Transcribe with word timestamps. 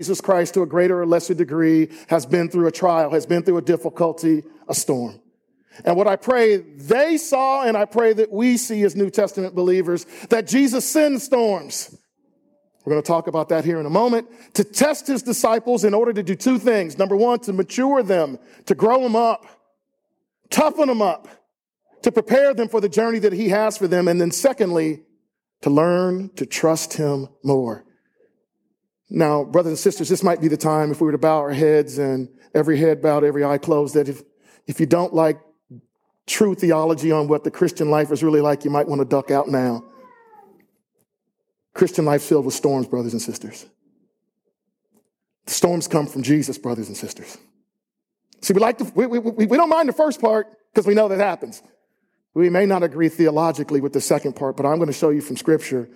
Jesus 0.00 0.22
Christ 0.22 0.54
to 0.54 0.62
a 0.62 0.66
greater 0.66 1.02
or 1.02 1.06
lesser 1.06 1.34
degree 1.34 1.90
has 2.08 2.24
been 2.24 2.48
through 2.48 2.66
a 2.66 2.72
trial, 2.72 3.10
has 3.10 3.26
been 3.26 3.42
through 3.42 3.58
a 3.58 3.62
difficulty, 3.62 4.42
a 4.66 4.74
storm. 4.74 5.20
And 5.84 5.94
what 5.94 6.06
I 6.06 6.16
pray 6.16 6.56
they 6.56 7.18
saw, 7.18 7.64
and 7.64 7.76
I 7.76 7.84
pray 7.84 8.14
that 8.14 8.32
we 8.32 8.56
see 8.56 8.82
as 8.84 8.96
New 8.96 9.10
Testament 9.10 9.54
believers, 9.54 10.06
that 10.30 10.46
Jesus 10.46 10.88
sends 10.88 11.24
storms. 11.24 11.94
We're 12.82 12.92
going 12.94 13.02
to 13.02 13.06
talk 13.06 13.26
about 13.26 13.50
that 13.50 13.66
here 13.66 13.78
in 13.78 13.84
a 13.84 13.90
moment. 13.90 14.28
To 14.54 14.64
test 14.64 15.06
his 15.06 15.22
disciples 15.22 15.84
in 15.84 15.92
order 15.92 16.14
to 16.14 16.22
do 16.22 16.34
two 16.34 16.58
things. 16.58 16.96
Number 16.96 17.14
one, 17.14 17.40
to 17.40 17.52
mature 17.52 18.02
them, 18.02 18.38
to 18.64 18.74
grow 18.74 19.02
them 19.02 19.14
up, 19.14 19.44
toughen 20.48 20.88
them 20.88 21.02
up, 21.02 21.28
to 22.04 22.10
prepare 22.10 22.54
them 22.54 22.70
for 22.70 22.80
the 22.80 22.88
journey 22.88 23.18
that 23.18 23.34
he 23.34 23.50
has 23.50 23.76
for 23.76 23.86
them. 23.86 24.08
And 24.08 24.18
then 24.18 24.30
secondly, 24.30 25.02
to 25.60 25.68
learn 25.68 26.30
to 26.36 26.46
trust 26.46 26.94
him 26.94 27.28
more. 27.44 27.84
Now, 29.10 29.42
brothers 29.42 29.70
and 29.70 29.78
sisters, 29.78 30.08
this 30.08 30.22
might 30.22 30.40
be 30.40 30.46
the 30.46 30.56
time 30.56 30.92
if 30.92 31.00
we 31.00 31.06
were 31.06 31.12
to 31.12 31.18
bow 31.18 31.38
our 31.38 31.52
heads 31.52 31.98
and 31.98 32.28
every 32.54 32.78
head 32.78 33.02
bowed, 33.02 33.24
every 33.24 33.44
eye 33.44 33.58
closed, 33.58 33.94
that 33.94 34.08
if, 34.08 34.22
if 34.68 34.78
you 34.78 34.86
don't 34.86 35.12
like 35.12 35.40
true 36.28 36.54
theology 36.54 37.10
on 37.10 37.26
what 37.26 37.42
the 37.42 37.50
Christian 37.50 37.90
life 37.90 38.12
is 38.12 38.22
really 38.22 38.40
like, 38.40 38.64
you 38.64 38.70
might 38.70 38.86
want 38.86 39.00
to 39.00 39.04
duck 39.04 39.32
out 39.32 39.48
now. 39.48 39.84
Christian 41.74 42.04
life 42.04 42.22
filled 42.22 42.44
with 42.44 42.54
storms, 42.54 42.86
brothers 42.86 43.12
and 43.12 43.20
sisters. 43.20 43.66
The 45.46 45.52
storms 45.52 45.88
come 45.88 46.06
from 46.06 46.22
Jesus, 46.22 46.56
brothers 46.56 46.86
and 46.86 46.96
sisters. 46.96 47.36
See, 48.42 48.54
we 48.54 48.60
like 48.60 48.78
to, 48.78 48.84
we, 48.94 49.06
we, 49.06 49.18
we 49.46 49.56
don't 49.56 49.68
mind 49.68 49.88
the 49.88 49.92
first 49.92 50.20
part 50.20 50.46
because 50.72 50.86
we 50.86 50.94
know 50.94 51.08
that 51.08 51.18
happens. 51.18 51.62
We 52.32 52.48
may 52.48 52.64
not 52.64 52.84
agree 52.84 53.08
theologically 53.08 53.80
with 53.80 53.92
the 53.92 54.00
second 54.00 54.36
part, 54.36 54.56
but 54.56 54.66
I'm 54.66 54.76
going 54.76 54.86
to 54.86 54.92
show 54.92 55.10
you 55.10 55.20
from 55.20 55.36
scripture 55.36 55.88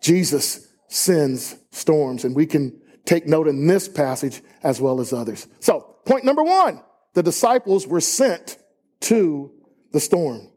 Jesus 0.00 0.71
sends 0.92 1.56
storms, 1.70 2.24
and 2.24 2.36
we 2.36 2.46
can 2.46 2.78
take 3.04 3.26
note 3.26 3.48
in 3.48 3.66
this 3.66 3.88
passage 3.88 4.42
as 4.62 4.80
well 4.80 5.00
as 5.00 5.12
others. 5.12 5.48
So, 5.60 5.96
point 6.04 6.24
number 6.24 6.42
one 6.42 6.82
the 7.14 7.22
disciples 7.22 7.86
were 7.86 8.00
sent 8.00 8.58
to 9.00 9.50
the 9.92 10.00
storm. 10.00 10.48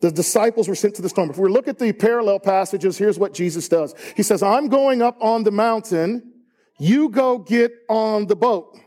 The 0.00 0.12
disciples 0.12 0.68
were 0.68 0.76
sent 0.76 0.94
to 0.96 1.02
the 1.02 1.08
storm. 1.08 1.30
If 1.30 1.38
we 1.38 1.48
look 1.48 1.66
at 1.66 1.78
the 1.78 1.92
parallel 1.92 2.38
passages, 2.38 2.96
here's 2.96 3.18
what 3.18 3.34
Jesus 3.34 3.68
does. 3.68 3.94
He 4.16 4.22
says, 4.22 4.42
I'm 4.42 4.68
going 4.68 5.02
up 5.02 5.16
on 5.20 5.42
the 5.42 5.50
mountain. 5.50 6.32
You 6.78 7.08
go 7.08 7.38
get 7.38 7.72
on 7.88 8.26
the 8.26 8.36
boat. 8.36 8.78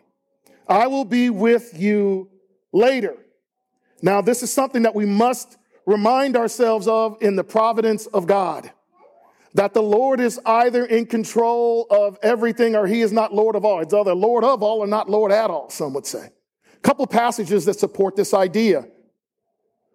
I 0.69 0.88
will 0.88 1.03
be 1.03 1.30
with 1.30 1.78
you 1.78 2.30
later. 2.72 3.17
Now, 4.02 4.22
this 4.22 4.41
is 4.41 4.53
something 4.53 4.83
that 4.83 4.95
we 4.95 5.05
must 5.05 5.57
remind 5.85 6.38
ourselves 6.38 6.88
of 6.88 7.17
in 7.22 7.35
the 7.35 7.44
providence 7.44 8.05
of 8.07 8.25
God. 8.25 8.72
That 9.53 9.73
the 9.73 9.83
Lord 9.83 10.19
is 10.19 10.39
either 10.45 10.85
in 10.85 11.05
control 11.05 11.85
of 11.89 12.17
everything 12.23 12.75
or 12.75 12.88
he 12.88 13.02
is 13.02 13.11
not 13.11 13.33
Lord 13.33 13.55
of 13.55 13.66
all. 13.66 13.81
It's 13.81 13.94
either 13.94 14.16
Lord 14.16 14.44
of 14.44 14.63
all 14.63 14.80
or 14.80 14.88
not 14.88 15.09
Lord 15.09 15.31
at 15.31 15.49
all, 15.49 15.69
some 15.69 15.94
would 15.94 16.05
say. 16.05 16.30
A 16.73 16.80
couple 16.80 17.05
passages 17.05 17.66
that 17.66 17.77
support 17.77 18.16
this 18.16 18.33
idea. 18.33 18.88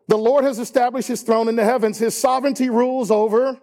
The 0.09 0.19
Lord 0.19 0.45
has 0.45 0.59
established 0.59 1.09
his 1.09 1.23
throne 1.23 1.49
in 1.49 1.57
the 1.57 1.65
heavens. 1.65 1.99
His 1.99 2.15
sovereignty 2.15 2.71
rules 2.71 3.11
over 3.11 3.59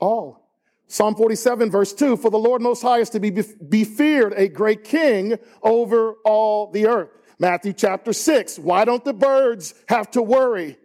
all. 0.00 0.48
Psalm 0.88 1.14
47 1.14 1.70
verse 1.70 1.92
2, 1.92 2.16
for 2.16 2.30
the 2.30 2.38
Lord 2.38 2.62
most 2.62 2.80
high 2.80 2.98
is 2.98 3.10
to 3.10 3.20
be, 3.20 3.30
be 3.30 3.84
feared, 3.84 4.32
a 4.36 4.48
great 4.48 4.84
king 4.84 5.38
over 5.62 6.14
all 6.24 6.70
the 6.70 6.86
earth. 6.86 7.10
Matthew 7.38 7.74
chapter 7.74 8.12
6, 8.12 8.58
why 8.58 8.84
don't 8.84 9.04
the 9.04 9.12
birds 9.12 9.74
have 9.88 10.10
to 10.12 10.22
worry? 10.22 10.78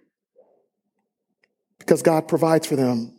Because 1.79 2.01
God 2.01 2.27
provides 2.27 2.67
for 2.67 2.75
them. 2.75 3.12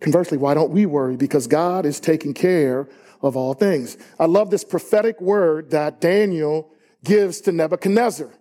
Conversely, 0.00 0.38
why 0.38 0.54
don't 0.54 0.70
we 0.70 0.86
worry? 0.86 1.16
Because 1.16 1.46
God 1.46 1.84
is 1.84 2.00
taking 2.00 2.34
care 2.34 2.88
of 3.20 3.36
all 3.36 3.54
things. 3.54 3.96
I 4.18 4.26
love 4.26 4.50
this 4.50 4.64
prophetic 4.64 5.20
word 5.20 5.70
that 5.70 6.00
Daniel 6.00 6.70
gives 7.04 7.40
to 7.42 7.52
Nebuchadnezzar 7.52 8.32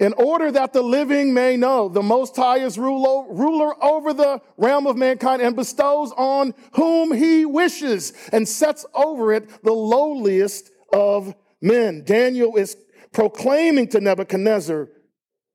in 0.00 0.14
order 0.14 0.50
that 0.50 0.72
the 0.72 0.82
living 0.82 1.34
may 1.34 1.56
know 1.56 1.88
the 1.88 2.02
Most 2.02 2.34
High 2.34 2.58
is 2.58 2.78
ruler 2.78 3.84
over 3.84 4.14
the 4.14 4.40
realm 4.56 4.86
of 4.86 4.96
mankind 4.96 5.42
and 5.42 5.54
bestows 5.54 6.10
on 6.16 6.54
whom 6.72 7.12
he 7.12 7.44
wishes 7.44 8.14
and 8.32 8.48
sets 8.48 8.86
over 8.94 9.32
it 9.32 9.62
the 9.62 9.72
lowliest 9.72 10.70
of 10.92 11.34
men. 11.60 12.02
Daniel 12.04 12.56
is 12.56 12.76
proclaiming 13.12 13.88
to 13.88 14.00
Nebuchadnezzar, 14.00 14.88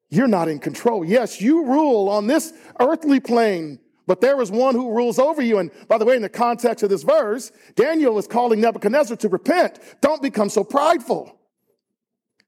You're 0.10 0.28
not 0.28 0.48
in 0.48 0.60
control. 0.60 1.04
Yes, 1.04 1.42
you 1.42 1.66
rule 1.66 2.08
on 2.08 2.28
this 2.28 2.54
earthly 2.80 3.20
plane, 3.20 3.80
but 4.08 4.22
there 4.22 4.42
is 4.42 4.52
one 4.52 4.76
who 4.76 4.92
rules 4.92 5.20
over 5.20 5.42
you. 5.42 5.58
And 5.58 5.72
by 5.88 5.98
the 5.98 6.06
way, 6.06 6.16
in 6.16 6.22
the 6.22 6.30
context 6.30 6.84
of 6.84 6.90
this 6.90 7.04
verse, 7.04 7.52
Daniel 7.76 8.18
is 8.18 8.28
calling 8.28 8.62
Nebuchadnezzar 8.62 9.18
to 9.18 9.30
repent. 9.30 9.80
Don't 10.02 10.22
become 10.22 10.50
so 10.50 10.64
prideful. 10.64 11.40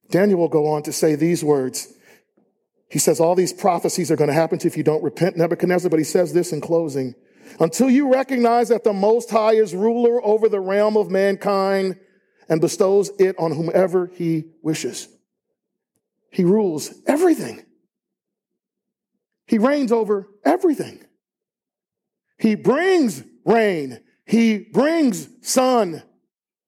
Daniel 0.10 0.40
will 0.40 0.50
go 0.50 0.68
on 0.68 0.84
to 0.84 0.94
say 0.94 1.16
these 1.16 1.44
words. 1.44 1.94
He 2.90 3.00
says 3.00 3.20
all 3.20 3.36
these 3.36 3.54
prophecies 3.54 4.12
are 4.12 4.16
going 4.16 4.30
to 4.30 4.34
happen 4.34 4.60
to 4.60 4.66
you 4.66 4.70
if 4.70 4.78
you 4.78 4.84
don't 4.84 5.04
repent, 5.04 5.36
Nebuchadnezzar, 5.36 5.90
but 5.90 6.00
he 6.00 6.06
says 6.06 6.34
this 6.34 6.54
in 6.54 6.62
closing. 6.62 7.16
Until 7.60 7.90
you 7.90 8.12
recognize 8.14 8.70
that 8.70 8.84
the 8.84 8.94
Most 8.94 9.30
High 9.30 9.54
is 9.54 9.74
ruler 9.74 10.24
over 10.24 10.48
the 10.48 10.60
realm 10.60 10.96
of 10.96 11.10
mankind 11.10 11.98
and 12.50 12.62
bestows 12.62 13.12
it 13.20 13.36
on 13.38 13.52
whomever 13.52 14.08
he 14.14 14.46
wishes. 14.62 15.10
He 16.32 16.44
rules 16.44 16.94
everything. 17.06 17.66
He 19.48 19.58
reigns 19.58 19.92
over 19.92 20.28
everything. 20.46 21.04
He 22.38 22.56
brings 22.56 23.24
rain. 23.46 24.02
He 24.26 24.60
brings 24.60 25.28
sun 25.42 26.04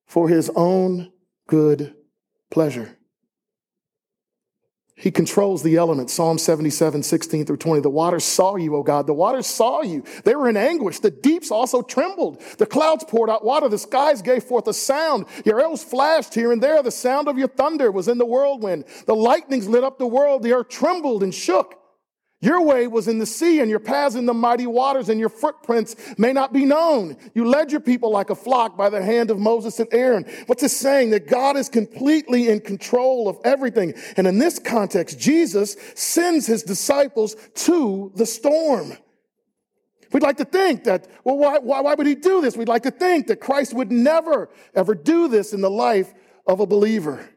for 0.05 0.29
his 0.29 0.49
own 0.55 1.11
good 1.47 1.93
pleasure. 2.49 2.97
He 4.99 5.11
controls 5.11 5.63
the 5.63 5.77
elements. 5.77 6.11
Psalm 6.11 6.37
77, 6.37 7.03
16 7.03 7.45
through 7.45 7.55
20. 7.55 7.81
The 7.81 7.89
waters 7.89 8.25
saw 8.25 8.57
you, 8.57 8.75
O 8.75 8.83
God. 8.83 9.07
The 9.07 9.13
waters 9.13 9.47
saw 9.47 9.81
you. 9.81 10.03
They 10.25 10.35
were 10.35 10.49
in 10.49 10.57
anguish. 10.57 10.99
The 10.99 11.09
deeps 11.09 11.51
also 11.51 11.81
trembled. 11.81 12.41
The 12.57 12.65
clouds 12.65 13.05
poured 13.05 13.29
out 13.29 13.45
water. 13.45 13.69
The 13.69 13.77
skies 13.77 14.21
gave 14.21 14.43
forth 14.43 14.67
a 14.67 14.73
sound. 14.73 15.27
Your 15.45 15.61
arrows 15.61 15.85
flashed 15.85 16.33
here 16.33 16.51
and 16.51 16.61
there. 16.61 16.83
The 16.83 16.91
sound 16.91 17.29
of 17.29 17.37
your 17.37 17.47
thunder 17.47 17.93
was 17.93 18.09
in 18.09 18.17
the 18.17 18.25
whirlwind. 18.25 18.83
The 19.05 19.15
lightnings 19.15 19.69
lit 19.69 19.85
up 19.85 19.99
the 19.99 20.07
world. 20.07 20.43
The 20.43 20.51
earth 20.51 20.67
trembled 20.67 21.23
and 21.23 21.33
shook. 21.33 21.78
Your 22.41 22.61
way 22.61 22.87
was 22.87 23.09
in 23.09 23.19
the 23.19 23.25
sea 23.25 23.59
and 23.59 23.69
your 23.69 23.81
paths 23.81 24.15
in 24.15 24.25
the 24.25 24.33
mighty 24.33 24.65
waters 24.65 25.09
and 25.09 25.19
your 25.19 25.27
footprints 25.27 25.97
may 26.17 26.31
not 26.31 26.53
be 26.53 26.63
known. 26.63 27.17
You 27.33 27.43
led 27.43 27.69
your 27.69 27.81
people 27.81 28.11
like 28.11 28.29
a 28.29 28.35
flock 28.35 28.77
by 28.77 28.89
the 28.89 29.03
hand 29.03 29.29
of 29.29 29.39
Moses 29.39 29.77
and 29.79 29.89
Aaron. 29.91 30.25
What's 30.45 30.63
it 30.63 30.69
saying? 30.69 31.09
That 31.09 31.27
God 31.27 31.57
is 31.57 31.67
completely 31.67 32.47
in 32.47 32.61
control 32.61 33.27
of 33.27 33.37
everything. 33.43 33.93
And 34.15 34.25
in 34.25 34.37
this 34.37 34.57
context, 34.57 35.19
Jesus 35.19 35.75
sends 35.95 36.47
his 36.47 36.63
disciples 36.63 37.35
to 37.55 38.13
the 38.15 38.25
storm. 38.25 38.93
We'd 40.13 40.23
like 40.23 40.37
to 40.37 40.45
think 40.45 40.85
that, 40.85 41.07
well, 41.25 41.37
why, 41.37 41.59
why, 41.59 41.81
why 41.81 41.93
would 41.93 42.07
he 42.07 42.15
do 42.15 42.39
this? 42.39 42.55
We'd 42.55 42.69
like 42.69 42.83
to 42.83 42.91
think 42.91 43.27
that 43.27 43.41
Christ 43.41 43.73
would 43.73 43.91
never, 43.91 44.49
ever 44.73 44.95
do 44.95 45.27
this 45.27 45.51
in 45.51 45.59
the 45.59 45.69
life 45.69 46.13
of 46.47 46.61
a 46.61 46.65
believer. 46.65 47.29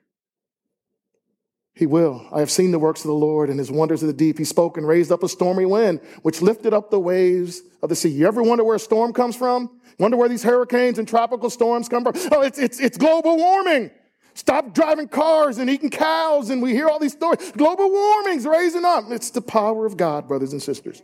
He 1.74 1.86
will. 1.86 2.26
I 2.30 2.40
have 2.40 2.50
seen 2.50 2.70
the 2.70 2.78
works 2.78 3.00
of 3.00 3.06
the 3.06 3.14
Lord 3.14 3.48
and 3.48 3.58
his 3.58 3.70
wonders 3.70 4.02
of 4.02 4.06
the 4.06 4.12
deep. 4.12 4.38
He 4.38 4.44
spoke 4.44 4.76
and 4.76 4.86
raised 4.86 5.10
up 5.10 5.22
a 5.22 5.28
stormy 5.28 5.64
wind, 5.64 6.00
which 6.20 6.42
lifted 6.42 6.74
up 6.74 6.90
the 6.90 7.00
waves 7.00 7.62
of 7.82 7.88
the 7.88 7.96
sea. 7.96 8.10
You 8.10 8.26
ever 8.26 8.42
wonder 8.42 8.62
where 8.62 8.76
a 8.76 8.80
storm 8.80 9.12
comes 9.12 9.36
from? 9.36 9.80
Wonder 9.98 10.16
where 10.16 10.28
these 10.28 10.42
hurricanes 10.42 10.98
and 10.98 11.08
tropical 11.08 11.48
storms 11.48 11.88
come 11.88 12.04
from? 12.04 12.14
Oh, 12.30 12.42
it's, 12.42 12.58
it's, 12.58 12.78
it's 12.78 12.98
global 12.98 13.36
warming. 13.36 13.90
Stop 14.34 14.74
driving 14.74 15.08
cars 15.08 15.58
and 15.58 15.68
eating 15.68 15.90
cows, 15.90 16.50
and 16.50 16.62
we 16.62 16.72
hear 16.72 16.88
all 16.88 16.98
these 16.98 17.12
stories. 17.12 17.52
Global 17.52 17.90
warming's 17.90 18.46
raising 18.46 18.84
up. 18.84 19.04
It's 19.10 19.30
the 19.30 19.42
power 19.42 19.84
of 19.84 19.96
God, 19.96 20.26
brothers 20.26 20.52
and 20.52 20.62
sisters. 20.62 21.02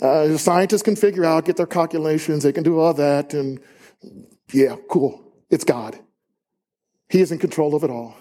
Uh, 0.00 0.36
scientists 0.36 0.82
can 0.82 0.94
figure 0.94 1.24
out, 1.24 1.44
get 1.44 1.56
their 1.56 1.66
calculations, 1.66 2.44
they 2.44 2.52
can 2.52 2.62
do 2.62 2.78
all 2.78 2.94
that, 2.94 3.34
and 3.34 3.60
yeah, 4.52 4.76
cool. 4.88 5.24
It's 5.50 5.64
God. 5.64 5.98
He 7.08 7.20
is 7.20 7.32
in 7.32 7.38
control 7.38 7.74
of 7.74 7.82
it 7.82 7.90
all. 7.90 8.14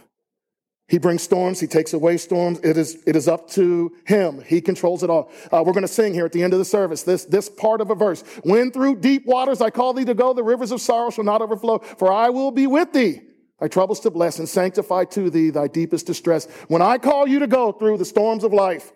He 0.87 0.99
brings 0.99 1.21
storms. 1.21 1.59
He 1.59 1.67
takes 1.67 1.93
away 1.93 2.15
storms. 2.15 2.59
It 2.63 2.77
is, 2.77 3.03
it 3.05 3.17
is 3.17 3.27
up 3.27 3.49
to 3.51 3.91
him. 4.05 4.41
He 4.45 4.61
controls 4.61 5.03
it 5.03 5.09
all. 5.09 5.29
Uh, 5.51 5.61
we're 5.65 5.73
going 5.73 5.81
to 5.81 5.87
sing 5.87 6.13
here 6.13 6.25
at 6.25 6.31
the 6.31 6.41
end 6.41 6.53
of 6.53 6.59
the 6.59 6.65
service 6.65 7.03
this, 7.03 7.25
this 7.25 7.49
part 7.49 7.81
of 7.81 7.89
a 7.89 7.95
verse. 7.95 8.21
When 8.43 8.71
through 8.71 9.01
deep 9.01 9.25
waters 9.25 9.59
I 9.59 9.69
call 9.69 9.93
thee 9.93 10.05
to 10.05 10.13
go, 10.13 10.33
the 10.33 10.43
rivers 10.43 10.71
of 10.71 10.79
sorrow 10.79 11.09
shall 11.09 11.25
not 11.25 11.41
overflow, 11.41 11.79
for 11.79 12.11
I 12.11 12.29
will 12.29 12.51
be 12.51 12.67
with 12.67 12.93
thee. 12.93 13.21
Thy 13.59 13.67
troubles 13.67 13.99
to 14.01 14.11
bless 14.11 14.39
and 14.39 14.47
sanctify 14.47 15.05
to 15.05 15.29
thee 15.29 15.49
thy 15.49 15.67
deepest 15.67 16.05
distress. 16.05 16.45
When 16.69 16.81
I 16.81 16.99
call 16.99 17.27
you 17.27 17.39
to 17.39 17.47
go 17.47 17.73
through 17.73 17.97
the 17.97 18.05
storms 18.05 18.45
of 18.45 18.53
life, 18.53 18.93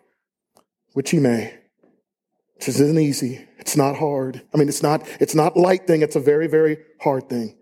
which 0.93 1.11
he 1.11 1.19
may. 1.19 1.57
It 2.57 2.67
isn't 2.67 2.99
easy. 2.99 3.45
It's 3.57 3.75
not 3.75 3.95
hard. 3.95 4.41
I 4.53 4.57
mean, 4.57 4.69
it's 4.69 4.83
not, 4.83 5.05
it's 5.19 5.35
not 5.35 5.57
light 5.57 5.87
thing. 5.87 6.03
It's 6.03 6.15
a 6.15 6.19
very, 6.19 6.47
very 6.47 6.77
hard 7.01 7.27
thing. 7.27 7.57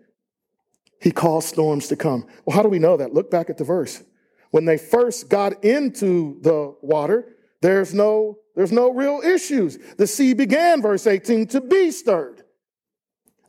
He 1.00 1.10
calls 1.10 1.46
storms 1.46 1.88
to 1.88 1.96
come. 1.96 2.26
Well, 2.44 2.54
how 2.54 2.62
do 2.62 2.68
we 2.68 2.78
know 2.78 2.98
that? 2.98 3.14
Look 3.14 3.30
back 3.30 3.48
at 3.48 3.56
the 3.56 3.64
verse 3.64 4.02
when 4.50 4.64
they 4.64 4.78
first 4.78 5.28
got 5.28 5.64
into 5.64 6.40
the 6.42 6.74
water, 6.82 7.36
there's 7.62 7.94
no, 7.94 8.38
there's 8.56 8.72
no 8.72 8.92
real 8.92 9.20
issues. 9.24 9.78
The 9.96 10.06
sea 10.06 10.34
began, 10.34 10.82
verse 10.82 11.06
18, 11.06 11.46
to 11.48 11.60
be 11.60 11.90
stirred. 11.90 12.42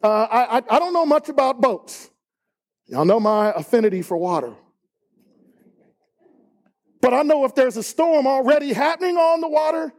Uh, 0.04 0.28
I, 0.30 0.58
I, 0.58 0.62
I 0.70 0.80
don't 0.80 0.94
know 0.94 1.06
much 1.06 1.30
about 1.30 1.62
boats. 1.62 2.10
Y'all 2.88 3.06
know 3.06 3.20
my 3.20 3.52
affinity 3.54 4.02
for 4.02 4.18
water. 4.18 4.54
But 7.02 7.14
I 7.14 7.24
know 7.24 7.46
if 7.46 7.56
there's 7.56 7.78
a 7.78 7.84
storm 7.84 8.28
already 8.28 8.74
happening 8.74 9.18
on 9.18 9.42
the 9.42 9.48
water, 9.48 9.92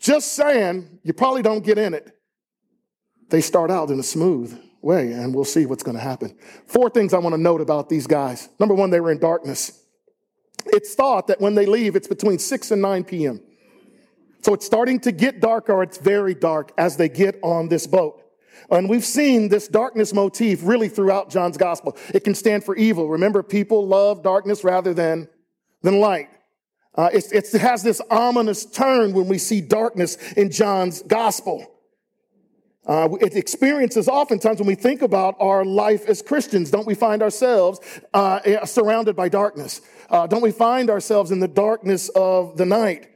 just 0.00 0.32
saying, 0.32 0.98
you 1.02 1.12
probably 1.12 1.42
don't 1.42 1.64
get 1.64 1.78
in 1.78 1.94
it. 1.94 2.16
They 3.28 3.40
start 3.40 3.70
out 3.70 3.90
in 3.90 4.00
a 4.00 4.02
smooth 4.02 4.58
way, 4.82 5.12
and 5.12 5.34
we'll 5.34 5.44
see 5.44 5.66
what's 5.66 5.82
going 5.82 5.96
to 5.96 6.02
happen. 6.02 6.36
Four 6.66 6.90
things 6.90 7.14
I 7.14 7.18
want 7.18 7.34
to 7.34 7.40
note 7.40 7.60
about 7.60 7.88
these 7.88 8.06
guys. 8.06 8.48
Number 8.58 8.74
one, 8.74 8.90
they 8.90 9.00
were 9.00 9.12
in 9.12 9.18
darkness. 9.18 9.84
It's 10.66 10.94
thought 10.94 11.26
that 11.28 11.40
when 11.40 11.54
they 11.54 11.66
leave, 11.66 11.96
it's 11.96 12.08
between 12.08 12.38
6 12.38 12.70
and 12.70 12.82
9 12.82 13.04
p.m. 13.04 13.40
So 14.42 14.54
it's 14.54 14.64
starting 14.64 15.00
to 15.00 15.12
get 15.12 15.40
dark, 15.40 15.68
or 15.68 15.82
it's 15.82 15.98
very 15.98 16.34
dark 16.34 16.72
as 16.78 16.96
they 16.96 17.08
get 17.08 17.38
on 17.42 17.68
this 17.68 17.86
boat. 17.86 18.22
And 18.70 18.88
we've 18.88 19.04
seen 19.04 19.48
this 19.48 19.68
darkness 19.68 20.12
motif 20.12 20.60
really 20.62 20.88
throughout 20.88 21.30
John's 21.30 21.56
gospel. 21.56 21.96
It 22.14 22.24
can 22.24 22.34
stand 22.34 22.64
for 22.64 22.76
evil. 22.76 23.08
Remember, 23.08 23.42
people 23.42 23.86
love 23.86 24.22
darkness 24.22 24.64
rather 24.64 24.94
than 24.94 25.28
than 25.82 25.98
light. 25.98 26.28
Uh, 26.94 27.08
it 27.12 27.50
has 27.52 27.82
this 27.82 28.00
ominous 28.10 28.66
turn 28.66 29.12
when 29.12 29.28
we 29.28 29.38
see 29.38 29.60
darkness 29.60 30.16
in 30.32 30.50
John's 30.50 31.02
gospel. 31.02 31.66
Uh, 32.86 33.08
it 33.20 33.36
experiences 33.36 34.08
oftentimes 34.08 34.58
when 34.58 34.66
we 34.66 34.74
think 34.74 35.02
about 35.02 35.36
our 35.38 35.64
life 35.64 36.06
as 36.08 36.22
Christians, 36.22 36.70
don't 36.70 36.86
we 36.86 36.94
find 36.94 37.22
ourselves 37.22 37.78
uh, 38.14 38.40
eh, 38.44 38.64
surrounded 38.64 39.14
by 39.14 39.28
darkness? 39.28 39.82
Uh, 40.08 40.26
don't 40.26 40.42
we 40.42 40.50
find 40.50 40.88
ourselves 40.88 41.30
in 41.30 41.40
the 41.40 41.48
darkness 41.48 42.08
of 42.10 42.56
the 42.56 42.64
night? 42.64 43.08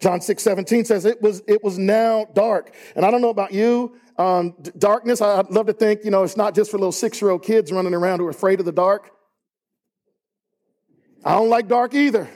John 0.00 0.20
6, 0.20 0.42
17 0.42 0.84
says 0.84 1.04
it 1.04 1.20
was, 1.22 1.42
it 1.48 1.64
was 1.64 1.78
now 1.78 2.26
dark. 2.34 2.72
And 2.94 3.04
I 3.04 3.10
don't 3.10 3.22
know 3.22 3.30
about 3.30 3.52
you, 3.52 3.96
um, 4.18 4.54
darkness, 4.76 5.20
I'd 5.20 5.50
love 5.50 5.66
to 5.66 5.72
think, 5.72 6.04
you 6.04 6.10
know, 6.10 6.22
it's 6.22 6.36
not 6.36 6.54
just 6.54 6.70
for 6.70 6.78
little 6.78 6.92
six 6.92 7.20
year 7.20 7.30
old 7.30 7.42
kids 7.42 7.72
running 7.72 7.94
around 7.94 8.18
who 8.18 8.26
are 8.26 8.30
afraid 8.30 8.60
of 8.60 8.66
the 8.66 8.72
dark. 8.72 9.10
I 11.24 11.34
don't 11.34 11.48
like 11.48 11.66
dark 11.66 11.94
either. 11.94 12.28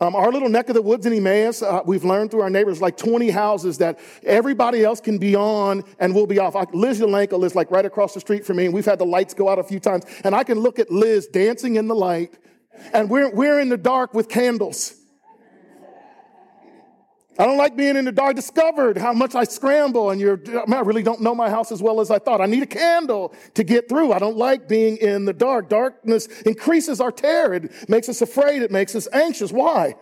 Um, 0.00 0.14
our 0.14 0.30
little 0.30 0.48
neck 0.48 0.68
of 0.68 0.76
the 0.76 0.82
woods 0.82 1.06
in 1.06 1.12
Emmaus, 1.12 1.60
uh, 1.60 1.80
we've 1.84 2.04
learned 2.04 2.30
through 2.30 2.42
our 2.42 2.50
neighbors, 2.50 2.80
like 2.80 2.96
20 2.96 3.30
houses 3.30 3.78
that 3.78 3.98
everybody 4.22 4.84
else 4.84 5.00
can 5.00 5.18
be 5.18 5.34
on 5.34 5.82
and 5.98 6.14
we'll 6.14 6.26
be 6.26 6.38
off. 6.38 6.54
I, 6.54 6.66
Liz 6.72 7.00
Yalenko 7.00 7.44
is 7.44 7.56
like 7.56 7.72
right 7.72 7.84
across 7.84 8.14
the 8.14 8.20
street 8.20 8.46
from 8.46 8.58
me, 8.58 8.66
and 8.66 8.74
we've 8.74 8.84
had 8.84 9.00
the 9.00 9.06
lights 9.06 9.34
go 9.34 9.48
out 9.48 9.58
a 9.58 9.64
few 9.64 9.80
times. 9.80 10.04
And 10.22 10.36
I 10.36 10.44
can 10.44 10.60
look 10.60 10.78
at 10.78 10.88
Liz 10.88 11.26
dancing 11.26 11.74
in 11.76 11.88
the 11.88 11.96
light, 11.96 12.38
and 12.92 13.10
we're, 13.10 13.34
we're 13.34 13.58
in 13.58 13.70
the 13.70 13.76
dark 13.76 14.14
with 14.14 14.28
candles. 14.28 14.97
I 17.38 17.44
don't 17.44 17.56
like 17.56 17.76
being 17.76 17.94
in 17.94 18.04
the 18.04 18.10
dark. 18.10 18.30
I 18.30 18.32
discovered 18.32 18.98
how 18.98 19.12
much 19.12 19.36
I 19.36 19.44
scramble, 19.44 20.10
and 20.10 20.20
you're, 20.20 20.40
I 20.68 20.80
really 20.80 21.04
don't 21.04 21.20
know 21.20 21.36
my 21.36 21.48
house 21.48 21.70
as 21.70 21.80
well 21.80 22.00
as 22.00 22.10
I 22.10 22.18
thought. 22.18 22.40
I 22.40 22.46
need 22.46 22.64
a 22.64 22.66
candle 22.66 23.32
to 23.54 23.62
get 23.62 23.88
through. 23.88 24.12
I 24.12 24.18
don't 24.18 24.36
like 24.36 24.66
being 24.66 24.96
in 24.96 25.24
the 25.24 25.32
dark. 25.32 25.68
Darkness 25.68 26.26
increases 26.42 27.00
our 27.00 27.12
terror. 27.12 27.54
It 27.54 27.88
makes 27.88 28.08
us 28.08 28.22
afraid. 28.22 28.62
It 28.62 28.72
makes 28.72 28.96
us 28.96 29.06
anxious. 29.12 29.52
Why? 29.52 29.94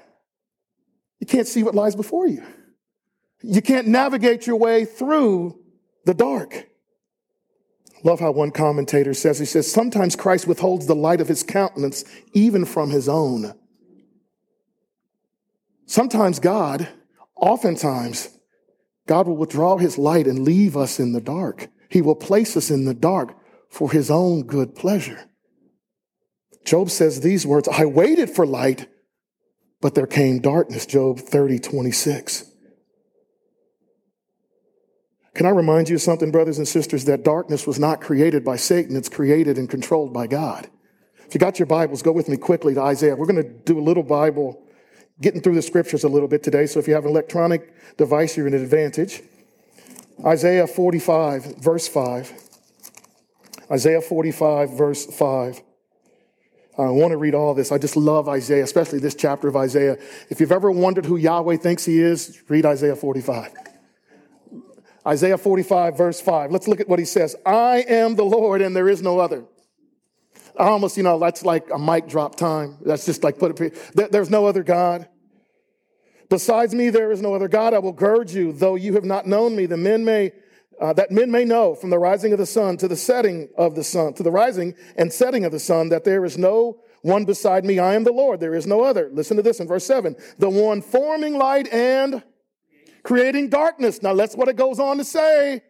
You 1.20 1.26
can't 1.26 1.46
see 1.46 1.62
what 1.62 1.74
lies 1.74 1.94
before 1.94 2.26
you. 2.26 2.42
You 3.42 3.60
can't 3.60 3.86
navigate 3.86 4.46
your 4.46 4.56
way 4.56 4.86
through 4.86 5.58
the 6.06 6.14
dark. 6.14 6.68
Love 8.02 8.20
how 8.20 8.30
one 8.30 8.50
commentator 8.50 9.12
says, 9.12 9.38
he 9.38 9.44
says, 9.44 9.70
sometimes 9.70 10.16
Christ 10.16 10.46
withholds 10.46 10.86
the 10.86 10.94
light 10.94 11.20
of 11.20 11.28
his 11.28 11.42
countenance 11.42 12.04
even 12.32 12.64
from 12.64 12.90
his 12.90 13.08
own. 13.08 13.54
Sometimes 15.86 16.38
God 16.38 16.88
Oftentimes, 17.36 18.28
God 19.06 19.28
will 19.28 19.36
withdraw 19.36 19.76
his 19.76 19.98
light 19.98 20.26
and 20.26 20.44
leave 20.44 20.76
us 20.76 20.98
in 20.98 21.12
the 21.12 21.20
dark. 21.20 21.68
He 21.88 22.02
will 22.02 22.16
place 22.16 22.56
us 22.56 22.70
in 22.70 22.84
the 22.84 22.94
dark 22.94 23.36
for 23.68 23.90
his 23.90 24.10
own 24.10 24.42
good 24.42 24.74
pleasure. 24.74 25.28
Job 26.64 26.90
says 26.90 27.20
these 27.20 27.46
words 27.46 27.68
I 27.68 27.84
waited 27.84 28.30
for 28.30 28.44
light, 28.44 28.88
but 29.80 29.94
there 29.94 30.06
came 30.06 30.40
darkness. 30.40 30.86
Job 30.86 31.20
30, 31.20 31.60
26. 31.60 32.52
Can 35.34 35.46
I 35.46 35.50
remind 35.50 35.90
you 35.90 35.96
of 35.96 36.02
something, 36.02 36.32
brothers 36.32 36.56
and 36.56 36.66
sisters, 36.66 37.04
that 37.04 37.22
darkness 37.22 37.66
was 37.66 37.78
not 37.78 38.00
created 38.00 38.42
by 38.42 38.56
Satan, 38.56 38.96
it's 38.96 39.10
created 39.10 39.58
and 39.58 39.68
controlled 39.68 40.12
by 40.12 40.26
God. 40.26 40.68
If 41.26 41.34
you 41.34 41.40
got 41.40 41.58
your 41.58 41.66
Bibles, 41.66 42.02
go 42.02 42.10
with 42.10 42.28
me 42.28 42.38
quickly 42.38 42.72
to 42.74 42.80
Isaiah. 42.80 43.16
We're 43.16 43.26
going 43.26 43.42
to 43.42 43.48
do 43.48 43.78
a 43.78 43.82
little 43.82 44.02
Bible 44.02 44.65
getting 45.20 45.40
through 45.40 45.54
the 45.54 45.62
scriptures 45.62 46.04
a 46.04 46.08
little 46.08 46.28
bit 46.28 46.42
today, 46.42 46.66
so 46.66 46.78
if 46.78 46.86
you 46.88 46.94
have 46.94 47.04
an 47.04 47.10
electronic 47.10 47.96
device, 47.96 48.36
you're 48.36 48.46
in 48.46 48.54
an 48.54 48.62
advantage. 48.62 49.22
Isaiah 50.24 50.66
45, 50.66 51.56
verse 51.56 51.88
5. 51.88 52.32
Isaiah 53.70 54.00
45, 54.00 54.70
verse 54.76 55.06
5. 55.06 55.62
I 56.78 56.90
want 56.90 57.12
to 57.12 57.16
read 57.16 57.34
all 57.34 57.54
this. 57.54 57.72
I 57.72 57.78
just 57.78 57.96
love 57.96 58.28
Isaiah, 58.28 58.64
especially 58.64 58.98
this 58.98 59.14
chapter 59.14 59.48
of 59.48 59.56
Isaiah. 59.56 59.96
If 60.28 60.40
you've 60.40 60.52
ever 60.52 60.70
wondered 60.70 61.06
who 61.06 61.16
Yahweh 61.16 61.56
thinks 61.56 61.86
he 61.86 62.00
is, 62.00 62.42
read 62.48 62.66
Isaiah 62.66 62.96
45. 62.96 63.52
Isaiah 65.06 65.38
45, 65.38 65.96
verse 65.96 66.20
5. 66.20 66.50
Let's 66.50 66.68
look 66.68 66.80
at 66.80 66.88
what 66.88 66.98
he 66.98 67.04
says. 67.04 67.34
I 67.46 67.84
am 67.88 68.16
the 68.16 68.24
Lord 68.24 68.60
and 68.60 68.76
there 68.76 68.88
is 68.88 69.00
no 69.00 69.20
other. 69.20 69.44
I 70.58 70.68
almost, 70.68 70.96
you 70.96 71.02
know, 71.02 71.18
that's 71.18 71.44
like 71.44 71.68
a 71.70 71.78
mic 71.78 72.08
drop 72.08 72.36
time. 72.36 72.78
That's 72.84 73.04
just 73.04 73.22
like 73.22 73.38
put 73.38 73.60
it, 73.60 74.12
there's 74.12 74.30
no 74.30 74.46
other 74.46 74.62
God. 74.62 75.08
Besides 76.28 76.74
me, 76.74 76.90
there 76.90 77.12
is 77.12 77.22
no 77.22 77.34
other 77.34 77.48
God. 77.48 77.74
I 77.74 77.78
will 77.78 77.92
gird 77.92 78.30
you, 78.30 78.52
though 78.52 78.74
you 78.74 78.94
have 78.94 79.04
not 79.04 79.26
known 79.26 79.54
me. 79.54 79.66
The 79.66 79.76
men 79.76 80.04
may, 80.04 80.32
uh, 80.80 80.92
that 80.94 81.10
men 81.10 81.30
may 81.30 81.44
know 81.44 81.74
from 81.74 81.90
the 81.90 81.98
rising 81.98 82.32
of 82.32 82.38
the 82.38 82.46
sun 82.46 82.76
to 82.78 82.88
the 82.88 82.96
setting 82.96 83.48
of 83.56 83.74
the 83.74 83.84
sun, 83.84 84.14
to 84.14 84.22
the 84.22 84.30
rising 84.30 84.74
and 84.96 85.12
setting 85.12 85.44
of 85.44 85.52
the 85.52 85.60
sun, 85.60 85.90
that 85.90 86.04
there 86.04 86.24
is 86.24 86.36
no 86.36 86.80
one 87.02 87.24
beside 87.24 87.64
me. 87.64 87.78
I 87.78 87.94
am 87.94 88.02
the 88.02 88.12
Lord. 88.12 88.40
There 88.40 88.54
is 88.54 88.66
no 88.66 88.82
other. 88.82 89.08
Listen 89.12 89.36
to 89.36 89.42
this 89.42 89.60
in 89.60 89.68
verse 89.68 89.86
seven. 89.86 90.16
The 90.38 90.50
one 90.50 90.82
forming 90.82 91.38
light 91.38 91.68
and 91.68 92.24
creating 93.04 93.50
darkness. 93.50 94.02
Now 94.02 94.14
that's 94.14 94.34
what 94.34 94.48
it 94.48 94.56
goes 94.56 94.80
on 94.80 94.98
to 94.98 95.04
say. 95.04 95.62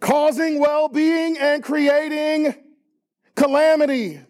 Causing 0.00 0.58
well-being 0.58 1.38
and 1.38 1.62
creating 1.62 2.54
calamity 3.36 4.20